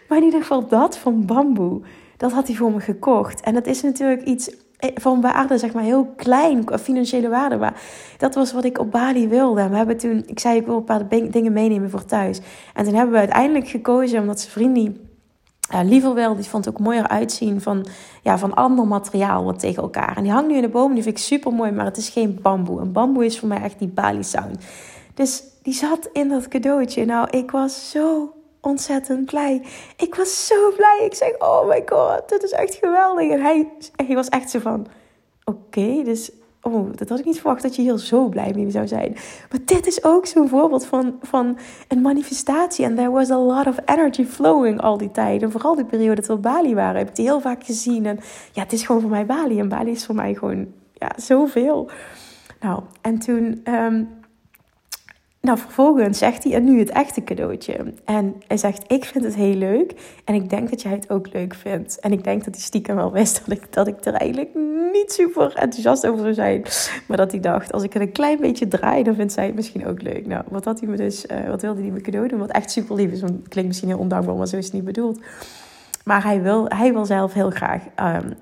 Maar 0.08 0.18
in 0.18 0.24
ieder 0.24 0.42
geval 0.42 0.68
dat 0.68 0.98
van 0.98 1.26
bamboe, 1.26 1.82
dat 2.24 2.32
had 2.32 2.48
hij 2.48 2.56
voor 2.56 2.72
me 2.72 2.80
gekocht. 2.80 3.42
En 3.42 3.54
dat 3.54 3.66
is 3.66 3.82
natuurlijk 3.82 4.22
iets 4.22 4.56
eh, 4.78 4.90
van 4.96 5.22
waarde, 5.22 5.58
zeg 5.58 5.74
maar, 5.74 5.84
heel 5.84 6.14
klein, 6.16 6.66
financiële 6.80 7.30
waarde. 7.30 7.58
Maar 7.58 7.82
dat 8.18 8.36
was 8.36 8.54
wat 8.54 8.64
ik 8.64 8.80
op 8.80 8.92
Bali 8.92 9.28
wilde. 9.28 9.70
We 9.70 9.76
hebben 9.76 9.98
toen, 9.98 10.24
ik 10.26 10.40
zei, 10.40 10.58
ik 10.58 10.66
wil 10.66 10.78
een 10.78 10.84
paar 10.84 11.08
dingen 11.08 11.54
meenemen 11.54 11.90
voor 11.90 12.06
thuis. 12.06 12.42
En 12.74 12.84
toen 12.84 12.94
hebben 12.94 13.14
we 13.14 13.20
uiteindelijk 13.20 13.68
gekozen, 13.68 14.20
omdat 14.20 14.40
zijn 14.40 14.52
vriendin 14.52 15.10
uh, 15.74 15.80
liever 15.84 16.14
wel, 16.14 16.36
die 16.36 16.50
vond 16.50 16.66
het 16.66 16.74
ook 16.74 16.80
mooier 16.80 17.08
uitzien 17.08 17.62
van, 17.62 17.86
ja, 18.22 18.38
van 18.38 18.54
ander 18.54 18.88
materiaal 18.88 19.44
wat 19.44 19.60
tegen 19.60 19.84
elkaar. 19.84 20.18
En 20.18 20.24
die 20.24 20.32
hangt 20.32 20.48
nu 20.48 20.56
in 20.56 20.62
de 20.62 20.70
boom, 20.70 20.94
die 20.94 21.04
vind 21.04 21.18
ik 21.18 21.24
super 21.24 21.54
mooi, 21.54 21.72
maar 21.72 21.86
het 21.86 21.98
is 21.98 22.10
geen 22.10 22.40
bamboe. 22.42 22.82
En 22.82 22.92
bamboe 22.92 23.26
is 23.26 23.40
voor 23.40 23.48
mij 23.48 23.62
echt 23.62 23.80
die 23.80 23.88
Bali 23.88 24.24
sound. 24.24 24.58
Dus 25.14 25.44
die 25.62 25.74
zat 25.74 26.10
in 26.14 26.30
dat 26.30 26.48
cadeautje. 26.48 27.06
Nou, 27.06 27.28
ik 27.30 27.52
was 27.52 27.90
zo 27.90 28.34
ontzettend 28.64 29.26
blij. 29.26 29.62
Ik 29.98 30.16
was 30.16 30.48
zo 30.48 30.72
blij. 30.76 31.02
Ik 31.06 31.14
zeg, 31.14 31.40
oh 31.40 31.68
my 31.68 31.84
god, 31.86 32.30
dit 32.30 32.44
is 32.44 32.52
echt 32.52 32.76
geweldig. 32.76 33.32
En 33.32 33.42
hij, 33.42 33.70
hij 34.06 34.16
was 34.16 34.30
echt 34.30 34.50
zo 34.50 34.60
van, 34.60 34.88
oké, 35.44 36.04
dus 36.04 36.32
oh, 36.62 36.90
dat 36.96 37.10
had 37.10 37.20
ik 37.20 37.26
niet 37.26 37.40
verwacht 37.40 37.62
dat 37.62 37.76
je 37.76 37.82
hier 37.82 37.98
zo 37.98 38.28
blij 38.28 38.52
mee 38.56 38.72
zou 38.72 38.88
zijn. 38.88 39.14
Maar 39.50 39.60
dit 39.66 39.88
is 39.88 40.04
ook 40.04 40.26
zo'n 40.26 40.50
voorbeeld 40.50 40.86
van, 40.86 41.20
van 41.22 41.58
een 41.88 42.02
manifestatie. 42.02 42.86
En 42.86 42.96
there 42.96 43.10
was 43.10 43.30
a 43.30 43.38
lot 43.38 43.68
of 43.68 43.78
energy 43.86 44.26
flowing 44.26 44.82
al 44.82 44.98
die 44.98 45.12
tijd. 45.12 45.42
En 45.42 45.52
vooral 45.52 45.76
die 45.76 45.86
periode 45.86 46.16
dat 46.16 46.26
we 46.26 46.38
Bali 46.38 46.76
waren, 46.76 46.98
heb 46.98 47.10
ik 47.10 47.16
die 47.16 47.26
heel 47.26 47.42
vaak 47.42 47.64
gezien. 47.64 48.06
En 48.06 48.20
ja, 48.52 48.62
het 48.62 48.74
is 48.74 48.84
gewoon 48.84 49.02
voor 49.02 49.10
mij 49.10 49.26
Bali. 49.26 49.60
En 49.60 49.70
Bali 49.70 49.92
is 49.92 50.06
voor 50.06 50.16
mij 50.16 50.34
gewoon, 50.34 50.68
ja, 50.94 51.12
zoveel. 51.16 51.90
Nou, 52.60 52.82
en 53.02 53.20
toen... 53.20 53.62
Um, 53.64 54.22
nou, 55.48 55.58
vervolgens 55.58 56.18
zegt 56.18 56.44
hij, 56.44 56.54
en 56.54 56.64
nu 56.64 56.80
het 56.80 56.90
echte 56.90 57.24
cadeautje. 57.24 57.94
En 58.06 58.36
hij 58.48 58.58
zegt, 58.58 58.92
ik 58.92 59.06
vind 59.06 59.24
het 59.24 59.36
heel 59.36 59.54
leuk. 59.54 59.94
En 60.26 60.36
ik 60.36 60.50
denk 60.50 60.70
dat 60.70 60.82
jij 60.82 60.92
het 60.92 61.10
ook 61.10 61.34
leuk 61.34 61.54
vindt. 61.54 62.00
En 62.00 62.12
ik 62.12 62.24
denk 62.24 62.44
dat 62.44 62.54
hij 62.54 62.64
stiekem 62.64 62.96
wel 62.96 63.12
wist 63.12 63.42
dat 63.46 63.58
ik, 63.58 63.74
dat 63.74 63.88
ik 63.88 64.06
er 64.06 64.14
eigenlijk 64.14 64.50
niet 64.92 65.12
super 65.12 65.56
enthousiast 65.56 66.08
over 66.08 66.20
zou 66.20 66.34
zijn. 66.34 66.64
Maar 67.08 67.18
dat 67.18 67.32
hij 67.32 67.40
dacht, 67.40 67.72
als 67.72 67.84
ik 67.84 67.94
het 67.94 68.02
een 68.02 68.12
klein 68.12 68.40
beetje 68.40 68.68
draai, 68.68 69.04
dan 69.04 69.16
vindt 69.16 69.34
zij 69.34 69.46
het 69.46 69.56
misschien 69.56 69.88
ook 69.88 70.02
leuk. 70.02 70.28
Nou, 70.28 70.44
wat 70.50 70.66
had 70.66 70.80
hij 70.80 70.90
me 70.90 70.98
dus, 70.98 71.26
uh, 71.26 71.48
wat 71.48 71.62
wilde 71.62 71.82
hij 71.82 71.90
me 71.90 72.02
cadeau 72.02 72.28
doen? 72.28 72.40
Wat 72.40 72.52
echt 72.52 72.72
super 72.72 72.96
lief 72.96 73.12
is, 73.12 73.22
want 73.22 73.48
klinkt 73.48 73.70
misschien 73.70 73.90
heel 73.90 74.00
ondankbaar, 74.00 74.36
maar 74.36 74.48
zo 74.48 74.58
is 74.58 74.66
het 74.66 74.74
niet 74.74 74.86
bedoeld. 74.86 75.20
Maar 76.04 76.24
hij 76.24 76.42
wil, 76.42 76.66
hij 76.68 76.94
wil 76.94 77.06
zelf 77.06 77.34
heel 77.34 77.50
graag 77.50 77.82
um, 77.84 78.34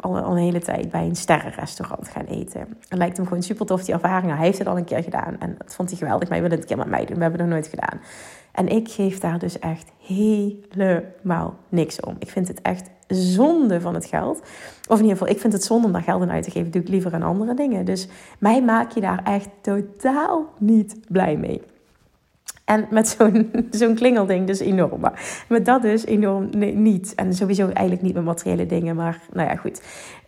al, 0.00 0.18
al, 0.18 0.30
een 0.30 0.42
hele 0.42 0.60
tijd 0.60 0.90
bij 0.90 1.04
een 1.04 1.16
sterrenrestaurant 1.16 2.08
gaan 2.08 2.24
eten. 2.24 2.60
Het 2.60 2.98
lijkt 2.98 3.16
hem 3.16 3.26
gewoon 3.26 3.42
super 3.42 3.66
tof, 3.66 3.84
die 3.84 3.94
ervaring. 3.94 4.34
Hij 4.34 4.44
heeft 4.44 4.58
het 4.58 4.68
al 4.68 4.76
een 4.76 4.84
keer 4.84 5.02
gedaan 5.02 5.36
en 5.38 5.54
dat 5.58 5.74
vond 5.74 5.88
hij 5.88 5.98
geweldig. 5.98 6.28
Maar 6.28 6.38
hij 6.38 6.48
wil 6.48 6.58
het 6.58 6.60
een 6.60 6.76
keer 6.76 6.84
met 6.84 6.96
mij 6.96 7.04
doen. 7.04 7.16
We 7.16 7.22
hebben 7.22 7.40
het 7.40 7.48
nog 7.48 7.58
nooit 7.58 7.68
gedaan. 7.68 8.00
En 8.52 8.68
ik 8.68 8.88
geef 8.90 9.18
daar 9.18 9.38
dus 9.38 9.58
echt 9.58 9.90
helemaal 9.98 11.56
niks 11.68 12.00
om. 12.00 12.16
Ik 12.18 12.30
vind 12.30 12.48
het 12.48 12.62
echt 12.62 12.90
zonde 13.08 13.80
van 13.80 13.94
het 13.94 14.06
geld. 14.06 14.40
Of 14.88 14.96
in 14.96 15.04
ieder 15.04 15.18
geval, 15.18 15.34
ik 15.34 15.40
vind 15.40 15.52
het 15.52 15.64
zonde 15.64 15.86
om 15.86 15.92
daar 15.92 16.02
geld 16.02 16.22
aan 16.22 16.30
uit 16.30 16.44
te 16.44 16.50
geven. 16.50 16.70
Doe 16.70 16.82
ik 16.82 16.88
liever 16.88 17.14
aan 17.14 17.22
andere 17.22 17.54
dingen. 17.54 17.84
Dus 17.84 18.08
mij 18.38 18.62
maak 18.62 18.90
je 18.90 19.00
daar 19.00 19.20
echt 19.24 19.48
totaal 19.60 20.44
niet 20.58 20.96
blij 21.08 21.36
mee. 21.36 21.62
En 22.66 22.86
met 22.90 23.08
zo'n 23.08 23.50
zo'n 23.70 23.94
klingelding 23.94 24.46
dus 24.46 24.58
enorm. 24.58 25.00
Maar 25.00 25.44
met 25.48 25.64
dat 25.64 25.82
dus 25.82 26.04
enorm 26.04 26.48
niet. 26.82 27.14
En 27.14 27.34
sowieso 27.34 27.62
eigenlijk 27.62 28.02
niet 28.02 28.14
met 28.14 28.24
materiële 28.24 28.66
dingen. 28.66 28.96
Maar 28.96 29.20
nou 29.32 29.48
ja, 29.48 29.56
goed. 29.56 29.82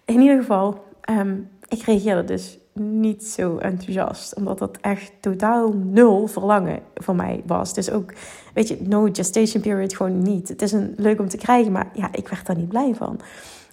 In 0.05 0.21
ieder 0.21 0.37
geval, 0.37 0.85
um, 1.11 1.49
ik 1.69 1.83
reageerde 1.83 2.25
dus 2.25 2.59
niet 2.81 3.25
zo 3.25 3.57
enthousiast. 3.57 4.35
Omdat 4.35 4.59
dat 4.59 4.79
echt 4.81 5.13
totaal 5.21 5.73
nul 5.73 6.27
verlangen 6.27 6.81
voor 6.95 7.17
mij 7.17 7.43
was. 7.47 7.75
Dus 7.75 7.91
ook, 7.91 8.13
weet 8.55 8.69
je, 8.69 8.79
no 8.81 9.09
gestation 9.13 9.63
period 9.63 9.97
gewoon 9.97 10.23
niet. 10.23 10.49
Het 10.49 10.63
is 10.63 10.73
een, 10.73 10.95
leuk 10.97 11.21
om 11.21 11.29
te 11.29 11.37
krijgen, 11.37 11.73
maar 11.73 11.91
ja, 11.93 12.09
ik 12.13 12.29
werd 12.29 12.47
daar 12.47 12.57
niet 12.57 12.69
blij 12.69 12.95
van. 12.95 13.21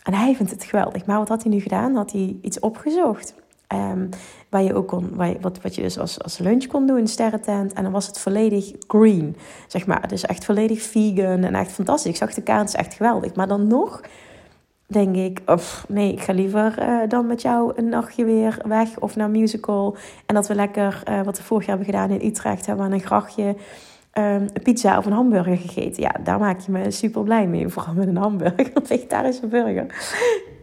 En 0.03 0.13
hij 0.13 0.35
vindt 0.35 0.51
het 0.51 0.63
geweldig. 0.63 1.05
Maar 1.05 1.17
wat 1.17 1.29
had 1.29 1.43
hij 1.43 1.51
nu 1.51 1.59
gedaan? 1.59 1.95
Had 1.95 2.11
hij 2.11 2.37
iets 2.41 2.59
opgezocht. 2.59 3.33
Um, 3.73 4.09
waar 4.49 4.63
je 4.63 4.73
ook 4.73 4.87
kon, 4.87 5.09
waar 5.15 5.33
wat, 5.41 5.61
wat 5.61 5.75
je 5.75 5.81
dus 5.81 5.99
als, 5.99 6.21
als 6.21 6.37
lunch 6.37 6.65
kon 6.65 6.87
doen, 6.87 7.07
sterrentent. 7.07 7.73
En 7.73 7.83
dan 7.83 7.91
was 7.91 8.07
het 8.07 8.19
volledig 8.19 8.71
green, 8.87 9.35
zeg 9.67 9.85
maar. 9.85 10.07
Dus 10.07 10.25
echt 10.25 10.45
volledig 10.45 10.81
vegan 10.81 11.43
en 11.43 11.55
echt 11.55 11.71
fantastisch. 11.71 12.11
Ik 12.11 12.17
zag 12.17 12.33
de 12.33 12.41
kaart, 12.41 12.75
echt 12.75 12.93
geweldig. 12.93 13.35
Maar 13.35 13.47
dan 13.47 13.67
nog 13.67 14.01
denk 14.87 15.15
ik, 15.15 15.41
of 15.45 15.85
nee, 15.87 16.11
ik 16.11 16.21
ga 16.21 16.33
liever 16.33 16.75
uh, 16.79 16.99
dan 17.07 17.27
met 17.27 17.41
jou 17.41 17.71
een 17.75 17.89
nachtje 17.89 18.25
weer 18.25 18.57
weg 18.67 18.99
of 18.99 19.15
naar 19.15 19.29
musical. 19.29 19.97
En 20.25 20.35
dat 20.35 20.47
we 20.47 20.55
lekker, 20.55 21.03
uh, 21.09 21.21
wat 21.21 21.37
we 21.37 21.43
vorig 21.43 21.65
jaar 21.65 21.77
hebben 21.77 21.93
gedaan 21.93 22.19
in 22.19 22.27
Utrecht, 22.27 22.65
hebben 22.65 22.85
we 22.85 22.91
aan 22.91 22.97
een 22.99 23.05
grachtje 23.05 23.55
um, 24.17 24.45
een 24.53 24.61
pizza 24.63 24.97
of 24.97 25.05
een 25.05 25.11
hamburger 25.11 25.57
gegeten. 25.57 26.03
Ja, 26.03 26.15
daar 26.23 26.39
maak 26.39 26.59
je 26.59 26.71
me 26.71 26.91
super 26.91 27.23
blij 27.23 27.47
mee. 27.47 27.67
Vooral 27.67 27.93
met 27.93 28.07
een 28.07 28.17
hamburger, 28.17 28.71
een 28.73 28.85
vegetarische 28.85 29.47
burger. 29.47 29.85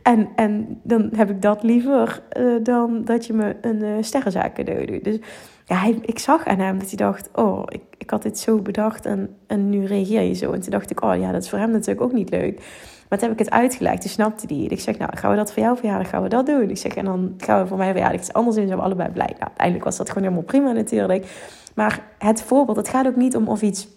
En, 0.02 0.28
en 0.36 0.80
dan 0.82 1.10
heb 1.14 1.30
ik 1.30 1.42
dat 1.42 1.62
liever 1.62 2.22
uh, 2.38 2.64
dan 2.64 3.04
dat 3.04 3.26
je 3.26 3.32
me 3.32 3.56
een 3.60 3.82
uh, 3.82 3.94
sterrenzaak 4.00 4.54
cadeau 4.54 4.86
doet. 4.86 5.04
Dus 5.04 5.18
ja, 5.64 5.84
ik 6.00 6.18
zag 6.18 6.46
aan 6.46 6.58
hem 6.58 6.78
dat 6.78 6.88
hij 6.88 6.96
dacht: 6.96 7.28
Oh, 7.34 7.62
ik, 7.68 7.80
ik 7.98 8.10
had 8.10 8.22
dit 8.22 8.38
zo 8.38 8.58
bedacht 8.58 9.06
en, 9.06 9.36
en 9.46 9.70
nu 9.70 9.84
reageer 9.84 10.22
je 10.22 10.34
zo. 10.34 10.52
En 10.52 10.60
toen 10.60 10.70
dacht 10.70 10.90
ik: 10.90 11.02
Oh 11.02 11.16
ja, 11.16 11.32
dat 11.32 11.42
is 11.42 11.50
voor 11.50 11.58
hem 11.58 11.70
natuurlijk 11.70 12.00
ook 12.00 12.12
niet 12.12 12.30
leuk. 12.30 12.60
Maar 13.12 13.20
toen 13.20 13.30
heb 13.30 13.40
ik 13.40 13.44
het 13.44 13.54
uitgelegd, 13.54 14.00
toen 14.00 14.10
snapte 14.10 14.46
die. 14.46 14.68
Ik 14.68 14.80
zeg, 14.80 14.98
nou, 14.98 15.16
gaan 15.16 15.30
we 15.30 15.36
dat 15.36 15.52
voor 15.52 15.62
jou 15.62 15.76
verjaardag, 15.76 16.08
gaan 16.08 16.22
we 16.22 16.28
dat 16.28 16.46
doen? 16.46 16.70
Ik 16.70 16.76
zeg, 16.76 16.94
en 16.94 17.04
dan 17.04 17.34
gaan 17.38 17.62
we 17.62 17.68
voor 17.68 17.76
mij 17.76 17.90
verjaardag 17.90 18.20
iets 18.20 18.32
anders 18.32 18.56
doen. 18.56 18.66
Zijn 18.66 18.78
we 18.78 18.84
allebei 18.84 19.10
blij. 19.10 19.26
Nou, 19.26 19.40
uiteindelijk 19.40 19.84
was 19.84 19.96
dat 19.96 20.08
gewoon 20.08 20.22
helemaal 20.22 20.44
prima 20.44 20.72
natuurlijk. 20.72 21.26
Maar 21.74 22.02
het 22.18 22.42
voorbeeld, 22.42 22.76
het 22.76 22.88
gaat 22.88 23.06
ook 23.06 23.16
niet 23.16 23.36
om 23.36 23.48
of 23.48 23.62
iets 23.62 23.88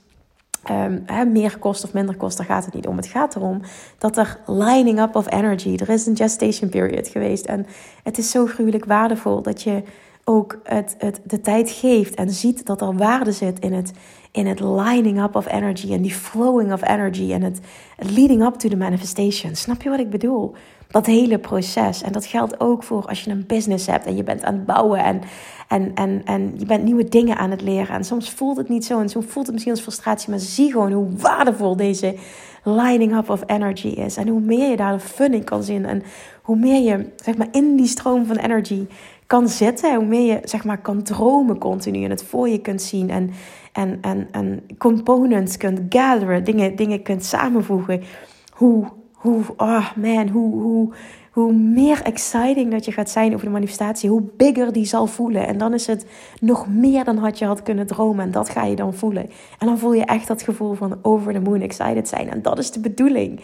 um, 0.72 1.32
meer 1.32 1.58
kost 1.58 1.84
of 1.84 1.94
minder 1.94 2.16
kost, 2.16 2.38
daar 2.38 2.46
gaat 2.46 2.66
het 2.66 2.74
niet 2.74 2.88
om. 2.88 2.98
Het 2.98 3.08
gaat 3.08 3.36
erom 3.36 3.62
dat 3.98 4.18
er 4.18 4.40
lining 4.46 5.02
up 5.02 5.16
of 5.16 5.32
energy, 5.32 5.76
er 5.76 5.90
is 5.90 6.06
een 6.06 6.18
gestation 6.18 6.70
period 6.70 7.08
geweest. 7.08 7.46
En 7.46 7.66
het 8.04 8.18
is 8.18 8.32
zo 8.32 8.46
gruwelijk 8.46 8.86
waardevol 8.86 9.42
dat 9.42 9.62
je 9.62 9.84
ook 10.24 10.60
het, 10.64 10.96
het, 10.98 11.22
de 11.24 11.42
tijd 11.42 11.70
geeft 11.70 12.16
en 12.16 12.30
ziet 12.30 12.66
dat 12.66 12.82
er 12.82 12.96
waarde 12.96 13.32
zit 13.32 13.60
in 13.60 13.74
het, 13.74 13.92
in 14.32 14.48
het 14.48 14.60
lining 14.60 15.22
up 15.22 15.36
of 15.36 15.52
energy 15.52 15.94
en 15.94 16.02
die 16.02 16.14
flowing 16.14 16.74
of 16.74 16.88
energy 16.88 17.32
en 17.32 17.42
het 17.42 17.60
leading 17.98 18.44
up 18.44 18.54
to 18.54 18.70
the 18.70 18.76
manifestation. 18.76 19.56
Snap 19.56 19.82
je 19.82 19.90
wat 19.90 20.00
ik 20.00 20.10
bedoel? 20.10 20.54
Dat 20.88 21.06
hele 21.06 21.40
proces. 21.40 22.02
En 22.02 22.12
dat 22.12 22.26
geldt 22.26 22.60
ook 22.60 22.84
voor 22.84 23.06
als 23.06 23.22
je 23.24 23.32
een 23.32 23.46
business 23.48 23.88
hebt 23.88 24.06
en 24.06 24.16
je 24.16 24.24
bent 24.24 24.44
aan 24.44 24.54
het 24.54 24.66
bouwen 24.66 25.00
en, 25.00 25.22
en, 25.68 25.92
en, 25.96 26.22
en 26.26 26.54
je 26.58 26.66
bent 26.66 26.84
nieuwe 26.84 27.10
dingen 27.10 27.38
aan 27.38 27.52
het 27.52 27.62
leren. 27.62 27.96
En 27.96 28.04
soms 28.04 28.30
voelt 28.30 28.58
het 28.58 28.70
niet 28.70 28.86
zo 28.86 29.00
en 29.00 29.10
soms 29.10 29.26
voelt 29.26 29.46
het 29.46 29.54
misschien 29.54 29.74
als 29.74 29.84
frustratie, 29.84 30.30
maar 30.30 30.40
zie 30.40 30.72
gewoon 30.72 30.92
hoe 30.92 31.10
waardevol 31.18 31.76
deze 31.76 32.16
lining 32.64 33.18
up 33.18 33.30
of 33.30 33.44
energy 33.46 33.88
is. 33.88 34.18
En 34.18 34.28
hoe 34.28 34.40
meer 34.40 34.70
je 34.70 34.76
daar 34.76 34.94
de 34.94 35.00
fun 35.00 35.34
in 35.34 35.44
kan 35.44 35.64
zien 35.64 35.86
en 35.86 36.04
hoe 36.42 36.56
meer 36.56 36.82
je 36.82 37.10
zeg 37.16 37.38
maar, 37.38 37.48
in 37.52 37.76
die 37.76 37.88
stroom 37.88 38.26
van 38.26 38.36
energy 38.36 38.86
kan 39.28 39.50
zitten, 39.50 39.96
hoe 39.96 40.06
meer 40.06 40.34
je 40.34 40.40
zeg 40.44 40.64
maar, 40.64 40.82
kan 40.82 41.04
dromen 41.04 41.58
continu 41.58 42.04
en 42.04 42.10
het 42.10 42.24
voor 42.24 42.50
je 42.50 42.62
kunt 42.62 42.82
zien 42.82 43.10
en, 43.10 43.32
en, 43.72 43.98
en, 44.02 44.28
en 44.32 44.64
components 44.78 45.58
kunt 45.58 45.82
gatheren, 45.90 46.44
dingen, 46.44 46.76
dingen 46.76 47.02
kunt 47.02 47.24
samenvoegen. 47.24 48.04
Hoe, 48.52 48.86
hoe, 49.26 49.44
oh 49.58 49.96
man, 49.96 50.28
hoe, 50.30 50.62
hoe, 50.62 50.94
hoe 51.32 51.54
meer 51.54 52.02
exciting 52.02 52.72
dat 52.72 52.86
je 52.86 52.92
gaat 52.92 53.10
zijn 53.10 53.34
over 53.34 53.46
de 53.46 53.52
manifestatie, 53.52 54.10
hoe 54.10 54.24
bigger 54.38 54.74
die 54.74 54.86
zal 54.86 55.08
voelen. 55.08 55.48
En 55.48 55.58
dan 55.58 55.74
is 55.74 55.88
het 55.88 56.06
nog 56.40 56.68
meer 56.68 57.04
dan 57.04 57.18
had 57.18 57.40
je 57.40 57.46
had 57.46 57.64
kunnen 57.64 57.88
dromen. 57.88 58.26
En 58.26 58.32
dat 58.32 58.50
ga 58.50 58.64
je 58.66 58.76
dan 58.76 58.94
voelen. 58.94 59.30
En 59.60 59.68
dan 59.68 59.78
voel 59.78 59.94
je 59.94 60.06
echt 60.06 60.28
dat 60.28 60.42
gevoel 60.42 60.74
van 60.74 61.00
over 61.02 61.34
the 61.34 61.40
moon 61.40 61.62
excited 61.62 62.08
zijn. 62.08 62.30
En 62.30 62.42
dat 62.42 62.60
is 62.60 62.72
de 62.72 62.80
bedoeling. 62.80 63.42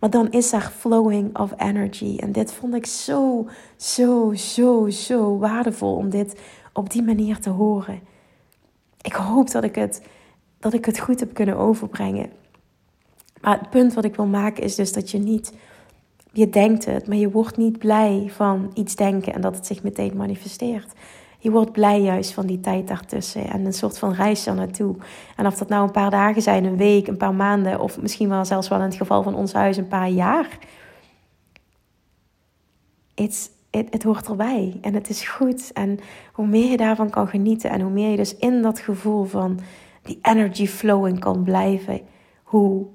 Maar 0.00 0.10
dan 0.10 0.30
is 0.30 0.52
er 0.52 0.72
flowing 0.76 1.38
of 1.38 1.52
energy. 1.56 2.16
En 2.18 2.32
dit 2.32 2.52
vond 2.52 2.74
ik 2.74 2.86
zo, 2.86 3.48
zo, 3.76 4.32
zo, 4.34 4.88
zo 4.88 5.38
waardevol 5.38 5.96
om 5.96 6.10
dit 6.10 6.40
op 6.72 6.90
die 6.90 7.02
manier 7.02 7.38
te 7.38 7.50
horen. 7.50 8.00
Ik 9.00 9.12
hoop 9.12 9.50
dat 9.50 9.64
ik 9.64 9.74
het, 9.74 10.02
dat 10.58 10.72
ik 10.72 10.84
het 10.84 10.98
goed 10.98 11.20
heb 11.20 11.34
kunnen 11.34 11.56
overbrengen. 11.56 12.30
Maar 13.46 13.58
het 13.58 13.70
punt 13.70 13.94
wat 13.94 14.04
ik 14.04 14.16
wil 14.16 14.26
maken 14.26 14.62
is 14.62 14.74
dus 14.74 14.92
dat 14.92 15.10
je 15.10 15.18
niet, 15.18 15.52
je 16.32 16.48
denkt 16.48 16.84
het, 16.84 17.06
maar 17.06 17.16
je 17.16 17.30
wordt 17.30 17.56
niet 17.56 17.78
blij 17.78 18.30
van 18.34 18.70
iets 18.74 18.96
denken 18.96 19.34
en 19.34 19.40
dat 19.40 19.54
het 19.54 19.66
zich 19.66 19.82
meteen 19.82 20.16
manifesteert. 20.16 20.92
Je 21.38 21.50
wordt 21.50 21.72
blij 21.72 22.00
juist 22.00 22.32
van 22.32 22.46
die 22.46 22.60
tijd 22.60 22.88
daartussen 22.88 23.48
en 23.48 23.64
een 23.64 23.72
soort 23.72 23.98
van 23.98 24.12
reis 24.12 24.44
daar 24.44 24.54
naartoe. 24.54 24.96
En 25.36 25.46
of 25.46 25.56
dat 25.56 25.68
nou 25.68 25.84
een 25.84 25.92
paar 25.92 26.10
dagen 26.10 26.42
zijn, 26.42 26.64
een 26.64 26.76
week, 26.76 27.06
een 27.06 27.16
paar 27.16 27.34
maanden 27.34 27.80
of 27.80 28.00
misschien 28.00 28.28
wel 28.28 28.44
zelfs 28.44 28.68
wel 28.68 28.78
in 28.78 28.84
het 28.84 28.94
geval 28.94 29.22
van 29.22 29.34
ons 29.34 29.52
huis 29.52 29.76
een 29.76 29.88
paar 29.88 30.10
jaar. 30.10 30.58
Het, 33.14 33.50
het 33.70 34.02
hoort 34.02 34.28
erbij 34.28 34.78
en 34.80 34.94
het 34.94 35.08
is 35.08 35.28
goed. 35.28 35.72
En 35.72 35.98
hoe 36.32 36.46
meer 36.46 36.70
je 36.70 36.76
daarvan 36.76 37.10
kan 37.10 37.28
genieten 37.28 37.70
en 37.70 37.80
hoe 37.80 37.92
meer 37.92 38.10
je 38.10 38.16
dus 38.16 38.36
in 38.36 38.62
dat 38.62 38.78
gevoel 38.78 39.24
van 39.24 39.60
die 40.02 40.18
energy 40.22 40.66
flowing 40.66 41.18
kan 41.18 41.42
blijven, 41.42 42.00
hoe 42.42 42.86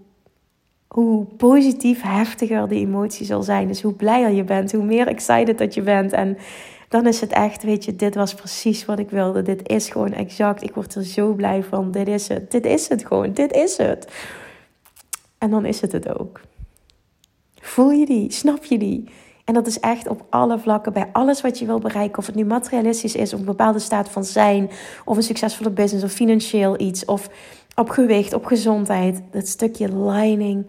hoe 0.93 1.25
positief 1.37 2.01
heftiger 2.01 2.67
die 2.67 2.85
emotie 2.85 3.25
zal 3.25 3.43
zijn. 3.43 3.67
Dus 3.67 3.81
hoe 3.81 3.93
blijer 3.93 4.31
je 4.31 4.43
bent, 4.43 4.71
hoe 4.71 4.83
meer 4.83 5.07
excited 5.07 5.57
dat 5.57 5.73
je 5.73 5.81
bent. 5.81 6.11
En 6.11 6.37
dan 6.89 7.07
is 7.07 7.21
het 7.21 7.31
echt, 7.31 7.63
weet 7.63 7.85
je, 7.85 7.95
dit 7.95 8.15
was 8.15 8.33
precies 8.33 8.85
wat 8.85 8.99
ik 8.99 9.09
wilde. 9.09 9.41
Dit 9.41 9.69
is 9.69 9.89
gewoon 9.89 10.13
exact. 10.13 10.63
Ik 10.63 10.73
word 10.73 10.95
er 10.95 11.03
zo 11.03 11.33
blij 11.33 11.63
van. 11.63 11.91
Dit 11.91 12.07
is 12.07 12.27
het. 12.27 12.51
Dit 12.51 12.65
is 12.65 12.89
het 12.89 13.05
gewoon. 13.05 13.33
Dit 13.33 13.51
is 13.51 13.77
het. 13.77 14.11
En 15.37 15.49
dan 15.49 15.65
is 15.65 15.81
het 15.81 15.91
het 15.91 16.19
ook. 16.19 16.41
Voel 17.61 17.91
je 17.91 18.05
die? 18.05 18.31
Snap 18.31 18.63
je 18.63 18.77
die? 18.77 19.09
En 19.45 19.53
dat 19.53 19.67
is 19.67 19.79
echt 19.79 20.07
op 20.07 20.25
alle 20.29 20.59
vlakken, 20.59 20.93
bij 20.93 21.09
alles 21.11 21.41
wat 21.41 21.59
je 21.59 21.65
wil 21.65 21.79
bereiken. 21.79 22.17
Of 22.17 22.25
het 22.25 22.35
nu 22.35 22.45
materialistisch 22.45 23.15
is, 23.15 23.33
of 23.33 23.39
een 23.39 23.45
bepaalde 23.45 23.79
staat 23.79 24.09
van 24.09 24.23
zijn, 24.23 24.69
of 25.05 25.17
een 25.17 25.23
succesvolle 25.23 25.71
business, 25.71 26.05
of 26.05 26.11
financieel 26.11 26.79
iets, 26.79 27.05
of 27.05 27.29
op 27.75 27.89
gewicht, 27.89 28.33
op 28.33 28.45
gezondheid. 28.45 29.21
Dat 29.31 29.47
stukje 29.47 29.97
lining 29.97 30.65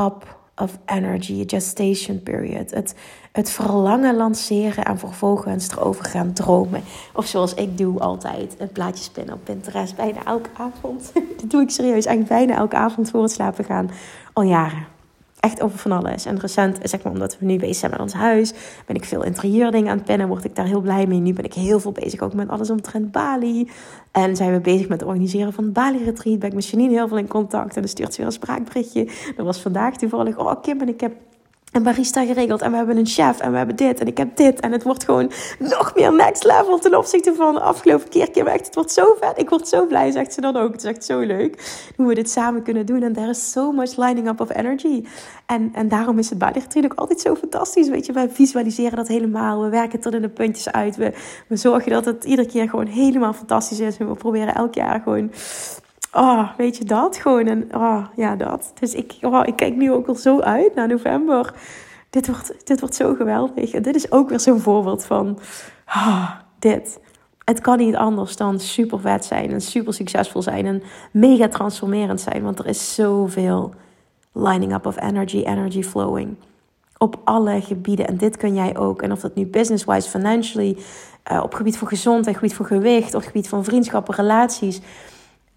up 0.00 0.42
of 0.56 0.78
energy, 0.86 1.44
gestation 1.46 2.22
period. 2.22 2.70
Het, 2.70 2.94
het 3.32 3.50
verlangen 3.50 4.16
lanceren 4.16 4.84
en 4.84 4.98
vervolgens 4.98 5.70
erover 5.70 6.04
gaan 6.04 6.32
dromen. 6.32 6.82
Of 7.12 7.26
zoals 7.26 7.54
ik 7.54 7.78
doe 7.78 8.00
altijd, 8.00 8.54
een 8.58 8.72
plaatje 8.72 9.04
spinnen 9.04 9.34
op 9.34 9.44
Pinterest 9.44 9.96
bijna 9.96 10.24
elke 10.24 10.50
avond. 10.56 11.12
Dat 11.40 11.50
doe 11.50 11.62
ik 11.62 11.70
serieus, 11.70 12.06
eigenlijk 12.06 12.28
bijna 12.28 12.60
elke 12.60 12.76
avond 12.76 13.10
voor 13.10 13.22
het 13.22 13.32
slapen 13.32 13.64
gaan. 13.64 13.90
Al 14.32 14.42
jaren 14.42 14.93
echt 15.44 15.62
over 15.62 15.78
van 15.78 15.92
alles. 15.92 16.24
En 16.24 16.40
recent, 16.40 16.78
zeg 16.82 17.02
maar, 17.02 17.12
omdat 17.12 17.38
we 17.38 17.46
nu 17.46 17.58
bezig 17.58 17.76
zijn 17.76 17.90
met 17.90 18.00
ons 18.00 18.12
huis, 18.12 18.52
ben 18.86 18.96
ik 18.96 19.04
veel 19.04 19.24
interieurdingen 19.24 19.90
aan 19.90 19.96
het 19.96 20.06
pennen, 20.06 20.28
word 20.28 20.44
ik 20.44 20.56
daar 20.56 20.66
heel 20.66 20.80
blij 20.80 21.06
mee. 21.06 21.18
Nu 21.18 21.32
ben 21.32 21.44
ik 21.44 21.54
heel 21.54 21.80
veel 21.80 21.92
bezig 21.92 22.20
ook 22.20 22.34
met 22.34 22.48
alles 22.48 22.70
omtrent 22.70 23.10
Bali. 23.10 23.70
En 24.12 24.36
zijn 24.36 24.52
we 24.52 24.60
bezig 24.60 24.88
met 24.88 25.00
het 25.00 25.08
organiseren 25.08 25.52
van 25.52 25.64
het 25.64 25.72
Bali-retreat. 25.72 26.38
Ben 26.38 26.48
ik 26.48 26.54
met 26.54 26.66
Janine 26.66 26.92
heel 26.92 27.08
veel 27.08 27.18
in 27.18 27.28
contact 27.28 27.74
en 27.74 27.80
dan 27.80 27.90
stuurt 27.90 28.10
ze 28.10 28.16
weer 28.16 28.26
een 28.26 28.32
spraakberichtje. 28.32 29.08
Dat 29.36 29.46
was 29.46 29.60
vandaag 29.60 29.96
toevallig, 29.96 30.38
oh 30.38 30.62
Kim, 30.62 30.80
en 30.80 30.88
ik 30.88 31.00
heb 31.00 31.12
een 31.74 31.82
barista 31.82 32.24
geregeld. 32.24 32.62
En 32.62 32.70
we 32.70 32.76
hebben 32.76 32.96
een 32.96 33.06
chef. 33.06 33.40
En 33.40 33.50
we 33.50 33.56
hebben 33.56 33.76
dit. 33.76 34.00
En 34.00 34.06
ik 34.06 34.16
heb 34.16 34.36
dit. 34.36 34.60
En 34.60 34.72
het 34.72 34.82
wordt 34.82 35.04
gewoon 35.04 35.30
nog 35.58 35.92
meer 35.94 36.14
next 36.14 36.44
level 36.44 36.78
ten 36.78 36.98
opzichte 36.98 37.34
van 37.34 37.54
de 37.54 37.60
afgelopen 37.60 38.08
keer. 38.08 38.30
Kim, 38.30 38.46
echt, 38.46 38.66
het 38.66 38.74
wordt 38.74 38.92
zo 38.92 39.16
vet. 39.20 39.38
Ik 39.38 39.48
word 39.48 39.68
zo 39.68 39.86
blij, 39.86 40.10
zegt 40.10 40.32
ze 40.32 40.40
dan 40.40 40.56
ook. 40.56 40.72
Het 40.72 40.82
is 40.82 40.90
echt 40.90 41.04
zo 41.04 41.20
leuk 41.20 41.82
hoe 41.96 42.06
we 42.06 42.14
dit 42.14 42.30
samen 42.30 42.62
kunnen 42.62 42.86
doen. 42.86 43.02
En 43.02 43.12
there 43.12 43.28
is 43.28 43.50
so 43.50 43.72
much 43.72 43.96
lining 43.96 44.28
up 44.28 44.40
of 44.40 44.56
energy. 44.56 45.04
En, 45.46 45.70
en 45.72 45.88
daarom 45.88 46.18
is 46.18 46.30
het 46.30 46.38
Bali 46.38 46.58
natuurlijk 46.58 46.92
ook 46.92 46.98
altijd 46.98 47.20
zo 47.20 47.34
fantastisch. 47.34 47.88
Weet 47.88 48.06
je, 48.06 48.12
wij 48.12 48.30
visualiseren 48.30 48.96
dat 48.96 49.08
helemaal. 49.08 49.62
We 49.62 49.68
werken 49.68 50.00
tot 50.00 50.14
in 50.14 50.22
de 50.22 50.28
puntjes 50.28 50.72
uit. 50.72 50.96
We, 50.96 51.12
we 51.48 51.56
zorgen 51.56 51.90
dat 51.90 52.04
het 52.04 52.24
iedere 52.24 52.48
keer 52.48 52.68
gewoon 52.68 52.86
helemaal 52.86 53.32
fantastisch 53.32 53.80
is. 53.80 53.96
En 53.96 54.08
we 54.08 54.14
proberen 54.14 54.54
elk 54.54 54.74
jaar 54.74 55.00
gewoon 55.00 55.30
oh, 56.14 56.48
weet 56.56 56.76
je 56.76 56.84
dat? 56.84 57.16
Gewoon 57.16 57.46
en 57.46 57.68
oh, 57.74 58.04
ja, 58.16 58.36
dat. 58.36 58.72
Dus 58.80 58.94
ik, 58.94 59.16
oh, 59.20 59.42
ik 59.46 59.56
kijk 59.56 59.76
nu 59.76 59.92
ook 59.92 60.06
al 60.06 60.14
zo 60.14 60.40
uit 60.40 60.74
naar 60.74 60.88
november. 60.88 61.54
Dit 62.10 62.26
wordt, 62.26 62.66
dit 62.66 62.80
wordt 62.80 62.94
zo 62.94 63.14
geweldig. 63.14 63.70
Dit 63.70 63.94
is 63.94 64.12
ook 64.12 64.28
weer 64.28 64.40
zo'n 64.40 64.60
voorbeeld 64.60 65.04
van 65.04 65.38
dit. 66.58 67.00
Het 67.44 67.60
kan 67.60 67.78
niet 67.78 67.96
anders 67.96 68.36
dan 68.36 68.60
super 68.60 69.00
vet 69.00 69.24
zijn 69.24 69.50
en 69.50 69.60
super 69.60 69.94
succesvol 69.94 70.42
zijn 70.42 70.66
en 70.66 70.82
mega 71.10 71.48
transformerend 71.48 72.20
zijn. 72.20 72.42
Want 72.42 72.58
er 72.58 72.66
is 72.66 72.94
zoveel 72.94 73.74
lining 74.32 74.74
up 74.74 74.86
of 74.86 75.00
energy, 75.00 75.42
energy 75.42 75.82
flowing. 75.82 76.36
Op 76.98 77.20
alle 77.24 77.60
gebieden. 77.60 78.06
En 78.06 78.16
dit 78.16 78.36
kun 78.36 78.54
jij 78.54 78.76
ook. 78.76 79.02
En 79.02 79.12
of 79.12 79.20
dat 79.20 79.34
nu 79.34 79.46
business-wise, 79.46 80.08
financially, 80.08 80.76
uh, 81.32 81.40
op 81.42 81.54
gebied 81.54 81.78
van 81.78 81.88
gezondheid, 81.88 82.36
gebied 82.36 82.54
van 82.54 82.66
gewicht, 82.66 83.14
of 83.14 83.24
gebied 83.24 83.48
van 83.48 83.64
vriendschappen, 83.64 84.14
relaties. 84.14 84.80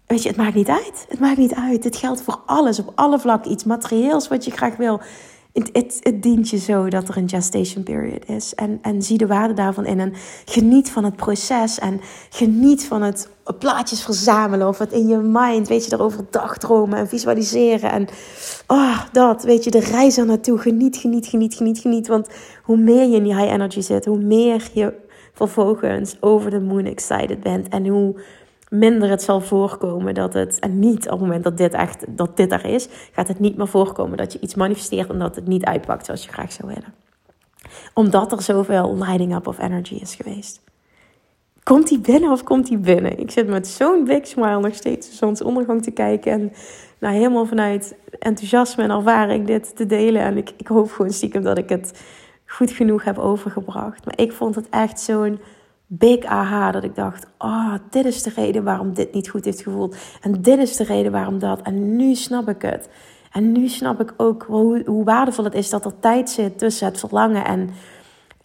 Weet 0.08 0.22
je, 0.22 0.28
het 0.28 0.38
maakt 0.38 0.54
niet 0.54 0.68
uit. 0.68 1.06
Het 1.08 1.20
maakt 1.20 1.38
niet 1.38 1.54
uit. 1.54 1.84
Het 1.84 1.96
geldt 1.96 2.22
voor 2.22 2.40
alles, 2.46 2.78
op 2.78 2.92
alle 2.94 3.18
vlakken. 3.18 3.50
Iets 3.50 3.64
materieels 3.64 4.28
wat 4.28 4.44
je 4.44 4.50
graag 4.50 4.76
wil. 4.76 5.00
Het, 5.52 5.70
het, 5.72 5.98
het, 6.02 6.22
dient 6.22 6.48
je 6.48 6.58
zo 6.58 6.88
dat 6.88 7.08
er 7.08 7.16
een 7.16 7.28
gestation 7.28 7.82
period 7.82 8.28
is. 8.28 8.54
En, 8.54 8.78
en 8.82 9.02
zie 9.02 9.18
de 9.18 9.26
waarde 9.26 9.54
daarvan 9.54 9.86
in. 9.86 10.00
En 10.00 10.12
geniet 10.44 10.90
van 10.90 11.04
het 11.04 11.16
proces. 11.16 11.78
En 11.78 12.00
geniet 12.30 12.84
van 12.84 13.02
het 13.02 13.28
plaatjes 13.58 14.02
verzamelen. 14.02 14.68
Of 14.68 14.78
het 14.78 14.92
in 14.92 15.08
je 15.08 15.16
mind, 15.16 15.68
weet 15.68 15.84
je, 15.84 15.92
erover 15.92 16.24
dagdromen 16.30 16.98
en 16.98 17.08
visualiseren. 17.08 17.90
En 17.90 18.08
oh, 18.66 19.00
dat, 19.12 19.42
weet 19.42 19.64
je, 19.64 19.70
de 19.70 19.80
reis 19.80 20.18
er 20.18 20.26
naartoe. 20.26 20.58
Geniet, 20.58 20.96
geniet, 20.96 21.26
geniet, 21.26 21.54
geniet, 21.54 21.78
geniet. 21.78 22.06
Want 22.06 22.28
hoe 22.62 22.76
meer 22.76 23.08
je 23.08 23.16
in 23.16 23.24
die 23.24 23.36
high 23.36 23.52
energy 23.52 23.80
zit, 23.80 24.04
hoe 24.04 24.22
meer 24.22 24.70
je 24.72 24.94
vervolgens 25.32 26.16
over 26.20 26.50
de 26.50 26.60
moon 26.60 26.84
excited 26.84 27.40
bent. 27.40 27.68
En 27.68 27.86
hoe 27.86 28.20
minder 28.70 29.10
het 29.10 29.22
zal 29.22 29.40
voorkomen 29.40 30.14
dat 30.14 30.34
het, 30.34 30.58
en 30.58 30.78
niet 30.78 31.04
op 31.04 31.10
het 31.10 31.20
moment 31.20 31.44
dat 31.44 31.56
dit 31.56 31.72
echt, 31.72 32.04
dat 32.08 32.36
dit 32.36 32.52
er 32.52 32.64
is, 32.64 32.88
gaat 33.12 33.28
het 33.28 33.38
niet 33.38 33.56
meer 33.56 33.68
voorkomen 33.68 34.16
dat 34.16 34.32
je 34.32 34.40
iets 34.40 34.54
manifesteert 34.54 35.08
en 35.08 35.18
dat 35.18 35.34
het 35.34 35.46
niet 35.46 35.64
uitpakt 35.64 36.04
zoals 36.04 36.24
je 36.24 36.32
graag 36.32 36.52
zou 36.52 36.68
willen. 36.68 36.94
Omdat 37.94 38.32
er 38.32 38.42
zoveel 38.42 38.96
lighting 38.96 39.34
up 39.34 39.46
of 39.46 39.58
energy 39.58 39.94
is 39.94 40.14
geweest. 40.14 40.60
Komt 41.62 41.88
die 41.88 41.98
binnen 41.98 42.30
of 42.30 42.44
komt 42.44 42.66
die 42.66 42.78
binnen? 42.78 43.18
Ik 43.18 43.30
zit 43.30 43.48
met 43.48 43.68
zo'n 43.68 44.04
big 44.04 44.26
smile 44.26 44.60
nog 44.60 44.74
steeds 44.74 45.16
zonsondergang 45.16 45.82
te 45.82 45.90
kijken 45.90 46.32
en 46.32 46.52
nou, 46.98 47.14
helemaal 47.14 47.46
vanuit 47.46 47.96
enthousiasme 48.18 48.82
en 48.82 48.90
ervaring 48.90 49.46
dit 49.46 49.76
te 49.76 49.86
delen. 49.86 50.22
En 50.22 50.36
ik, 50.36 50.52
ik 50.56 50.66
hoop 50.66 50.90
gewoon 50.90 51.10
stiekem 51.10 51.42
dat 51.42 51.58
ik 51.58 51.68
het 51.68 52.02
goed 52.46 52.70
genoeg 52.70 53.04
heb 53.04 53.18
overgebracht. 53.18 54.04
Maar 54.04 54.18
ik 54.18 54.32
vond 54.32 54.54
het 54.54 54.68
echt 54.70 55.00
zo'n 55.00 55.40
big 55.88 56.24
aha 56.24 56.70
dat 56.70 56.84
ik 56.84 56.94
dacht: 56.94 57.26
oh, 57.38 57.74
dit 57.90 58.04
is 58.04 58.22
de 58.22 58.32
reden 58.34 58.64
waarom 58.64 58.94
dit 58.94 59.14
niet 59.14 59.28
goed 59.28 59.44
heeft 59.44 59.62
gevoeld. 59.62 59.96
En 60.20 60.42
dit 60.42 60.58
is 60.58 60.76
de 60.76 60.84
reden 60.84 61.12
waarom 61.12 61.38
dat. 61.38 61.62
En 61.62 61.96
nu 61.96 62.14
snap 62.14 62.48
ik 62.48 62.62
het. 62.62 62.88
En 63.32 63.52
nu 63.52 63.68
snap 63.68 64.00
ik 64.00 64.14
ook 64.16 64.42
hoe, 64.42 64.82
hoe 64.86 65.04
waardevol 65.04 65.44
het 65.44 65.54
is 65.54 65.70
dat 65.70 65.84
er 65.84 65.98
tijd 66.00 66.30
zit 66.30 66.58
tussen 66.58 66.86
het 66.86 66.98
verlangen 66.98 67.44
en 67.44 67.70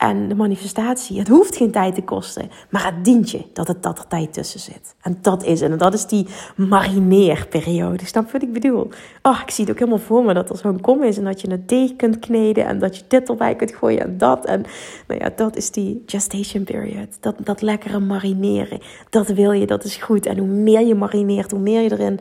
en 0.03 0.27
de 0.27 0.35
manifestatie. 0.35 1.19
Het 1.19 1.27
hoeft 1.27 1.55
geen 1.55 1.71
tijd 1.71 1.95
te 1.95 2.01
kosten, 2.01 2.49
maar 2.69 2.85
het 2.85 3.05
dient 3.05 3.31
je 3.31 3.41
dat, 3.53 3.67
het, 3.67 3.83
dat 3.83 3.99
er 3.99 4.07
tijd 4.07 4.33
tussen 4.33 4.59
zit. 4.59 4.95
En 5.01 5.17
dat 5.21 5.43
is. 5.43 5.61
En 5.61 5.77
dat 5.77 5.93
is 5.93 6.05
die 6.05 6.27
marineerperiode. 6.55 8.05
Snap 8.05 8.25
je 8.25 8.31
wat 8.31 8.41
ik 8.41 8.53
bedoel? 8.53 8.89
Oh, 9.21 9.39
ik 9.43 9.51
zie 9.51 9.63
het 9.63 9.73
ook 9.73 9.79
helemaal 9.79 10.05
voor 10.05 10.23
me 10.23 10.33
dat 10.33 10.49
er 10.49 10.57
zo'n 10.57 10.81
kom 10.81 11.03
is 11.03 11.17
en 11.17 11.23
dat 11.23 11.41
je 11.41 11.51
het 11.51 11.69
deeg 11.69 11.95
kunt 11.95 12.19
kneden 12.19 12.65
en 12.65 12.79
dat 12.79 12.97
je 12.97 13.03
dit 13.07 13.29
erbij 13.29 13.55
kunt 13.55 13.75
gooien 13.75 14.01
en 14.01 14.17
dat. 14.17 14.45
En 14.45 14.65
nou 15.07 15.19
ja, 15.19 15.31
dat 15.35 15.55
is 15.55 15.71
die 15.71 16.03
gestation 16.05 16.63
period. 16.63 17.17
Dat, 17.19 17.35
dat 17.37 17.61
lekkere 17.61 17.99
marineren. 17.99 18.79
Dat 19.09 19.27
wil 19.27 19.51
je, 19.51 19.65
dat 19.65 19.83
is 19.83 19.95
goed. 19.95 20.25
En 20.25 20.37
hoe 20.37 20.47
meer 20.47 20.85
je 20.87 20.95
marineert, 20.95 21.51
hoe 21.51 21.59
meer 21.59 21.81
je 21.81 21.91
erin 21.91 22.19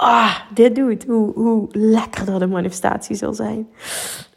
ah, 0.00 0.36
dit 0.54 0.74
doet, 0.74 1.04
hoe, 1.04 1.32
hoe 1.34 1.68
lekkerder 1.72 2.38
de 2.38 2.46
manifestatie 2.46 3.16
zal 3.16 3.34
zijn. 3.34 3.68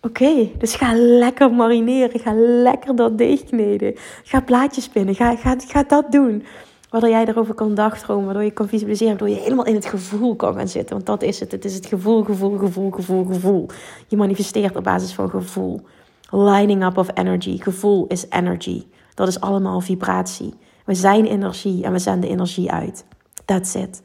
Oké, 0.01 0.49
dus 0.57 0.75
ga 0.75 0.93
lekker 0.93 1.51
marineren. 1.51 2.19
Ga 2.19 2.33
lekker 2.35 2.95
dat 2.95 3.17
deeg 3.17 3.43
kneden. 3.43 3.93
Ga 4.23 4.41
plaatjes 4.41 4.83
spinnen. 4.83 5.15
Ga, 5.15 5.35
ga, 5.35 5.55
ga 5.67 5.83
dat 5.83 6.11
doen. 6.11 6.43
Waardoor 6.89 7.09
jij 7.09 7.25
erover 7.25 7.53
kan 7.53 7.75
dagdromen. 7.75 8.25
Waardoor 8.25 8.43
je 8.43 8.51
kan 8.51 8.67
visualiseren. 8.67 9.17
Waardoor 9.17 9.37
je 9.37 9.41
helemaal 9.43 9.65
in 9.65 9.75
het 9.75 9.85
gevoel 9.85 10.35
kan 10.35 10.53
gaan 10.55 10.67
zitten. 10.67 10.95
Want 10.95 11.05
dat 11.05 11.21
is 11.21 11.39
het. 11.39 11.51
Het 11.51 11.65
is 11.65 11.75
het 11.75 11.85
gevoel, 11.85 12.23
gevoel, 12.23 12.57
gevoel, 12.57 12.91
gevoel, 12.91 13.25
gevoel. 13.25 13.67
Je 14.07 14.17
manifesteert 14.17 14.75
op 14.75 14.83
basis 14.83 15.13
van 15.13 15.29
gevoel. 15.29 15.81
Lining 16.29 16.85
up 16.85 16.97
of 16.97 17.07
energy. 17.13 17.59
Gevoel 17.59 18.07
is 18.07 18.25
energy. 18.29 18.83
Dat 19.13 19.27
is 19.27 19.39
allemaal 19.39 19.81
vibratie. 19.81 20.53
We 20.85 20.93
zijn 20.93 21.25
energie 21.25 21.83
en 21.83 21.91
we 21.91 21.99
zenden 21.99 22.29
energie 22.29 22.71
uit. 22.71 23.05
That's 23.45 23.75
it. 23.75 24.01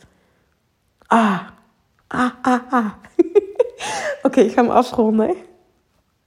Ah, 1.07 1.41
ah, 2.07 2.31
ah, 2.43 2.61
ah. 2.71 2.91
Oké, 4.23 4.41
ik 4.41 4.53
ga 4.53 4.63
hem 4.63 4.71
afronden. 4.71 5.35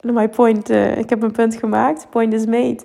My 0.02 0.30
point, 0.30 0.70
uh, 0.70 0.98
ik 0.98 1.10
heb 1.10 1.24
een 1.24 1.32
punt 1.32 1.56
gemaakt. 1.56 2.08
Point 2.10 2.34
is 2.34 2.46
made. 2.46 2.84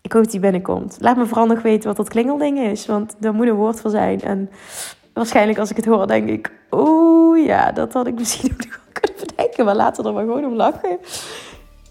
Ik 0.00 0.12
hoop 0.12 0.22
dat 0.22 0.30
die 0.30 0.40
binnenkomt. 0.40 0.96
Laat 1.00 1.16
me 1.16 1.26
vooral 1.26 1.46
nog 1.46 1.62
weten 1.62 1.88
wat 1.88 1.96
dat 1.96 2.08
klingelding 2.08 2.58
is. 2.58 2.86
Want 2.86 3.14
daar 3.18 3.34
moet 3.34 3.46
een 3.46 3.54
woord 3.54 3.80
voor 3.80 3.90
zijn. 3.90 4.20
En 4.20 4.50
waarschijnlijk 5.12 5.58
als 5.58 5.70
ik 5.70 5.76
het 5.76 5.84
hoor, 5.84 6.06
denk 6.06 6.28
ik... 6.28 6.52
Oeh 6.70 7.46
ja, 7.46 7.72
dat 7.72 7.92
had 7.92 8.06
ik 8.06 8.14
misschien 8.14 8.52
ook 8.52 8.64
nog 8.64 8.80
kunnen 8.92 9.26
bedenken. 9.26 9.64
Maar 9.64 9.76
laten 9.76 10.02
we 10.02 10.08
er 10.08 10.14
maar 10.14 10.24
gewoon 10.24 10.44
om 10.44 10.54
lachen. 10.54 10.98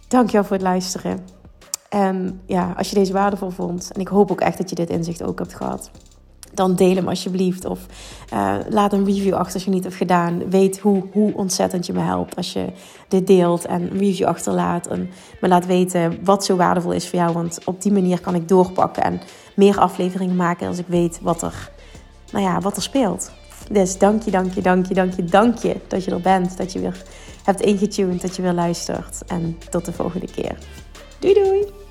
Dankjewel 0.07 0.43
voor 0.43 0.55
het 0.55 0.65
luisteren. 0.65 1.25
En 1.89 2.41
ja, 2.45 2.73
als 2.77 2.89
je 2.89 2.95
deze 2.95 3.13
waardevol 3.13 3.49
vond... 3.49 3.91
En 3.93 4.01
ik 4.01 4.07
hoop 4.07 4.31
ook 4.31 4.41
echt 4.41 4.57
dat 4.57 4.69
je 4.69 4.75
dit 4.75 4.89
inzicht 4.89 5.23
ook 5.23 5.39
hebt 5.39 5.55
gehad 5.55 5.91
dan 6.53 6.75
deel 6.75 6.95
hem 6.95 7.07
alsjeblieft. 7.07 7.65
Of 7.65 7.79
uh, 8.33 8.55
laat 8.69 8.93
een 8.93 9.05
review 9.05 9.33
achter 9.33 9.53
als 9.53 9.63
je 9.63 9.69
niet 9.69 9.83
hebt 9.83 9.95
gedaan. 9.95 10.49
Weet 10.49 10.79
hoe, 10.79 11.03
hoe 11.11 11.33
ontzettend 11.33 11.85
je 11.85 11.93
me 11.93 11.99
helpt 11.99 12.35
als 12.35 12.53
je 12.53 12.65
dit 13.07 13.27
deelt 13.27 13.65
en 13.65 13.81
een 13.81 13.97
review 13.97 14.27
achterlaat. 14.27 14.87
En 14.87 15.09
me 15.41 15.47
laat 15.47 15.65
weten 15.65 16.19
wat 16.23 16.45
zo 16.45 16.55
waardevol 16.55 16.91
is 16.91 17.09
voor 17.09 17.19
jou. 17.19 17.33
Want 17.33 17.59
op 17.65 17.81
die 17.81 17.91
manier 17.91 18.21
kan 18.21 18.35
ik 18.35 18.47
doorpakken 18.47 19.03
en 19.03 19.21
meer 19.55 19.79
afleveringen 19.79 20.35
maken 20.35 20.67
als 20.67 20.77
ik 20.77 20.87
weet 20.87 21.19
wat 21.21 21.41
er, 21.41 21.71
nou 22.31 22.45
ja, 22.45 22.59
wat 22.59 22.75
er 22.75 22.81
speelt. 22.81 23.31
Dus 23.71 23.97
dank 23.97 24.23
je, 24.23 24.31
dank 24.31 24.53
je, 24.53 24.61
dank 24.61 24.85
je, 24.85 24.93
dank 24.93 25.13
je, 25.13 25.23
dank 25.23 25.57
je 25.57 25.75
dat 25.87 26.03
je 26.03 26.11
er 26.11 26.21
bent. 26.21 26.57
Dat 26.57 26.73
je 26.73 26.79
weer 26.79 27.03
hebt 27.43 27.61
ingetuned, 27.61 28.21
dat 28.21 28.35
je 28.35 28.41
weer 28.41 28.53
luistert. 28.53 29.23
En 29.27 29.57
tot 29.69 29.85
de 29.85 29.93
volgende 29.93 30.27
keer. 30.31 30.57
Doei 31.19 31.33
doei! 31.33 31.90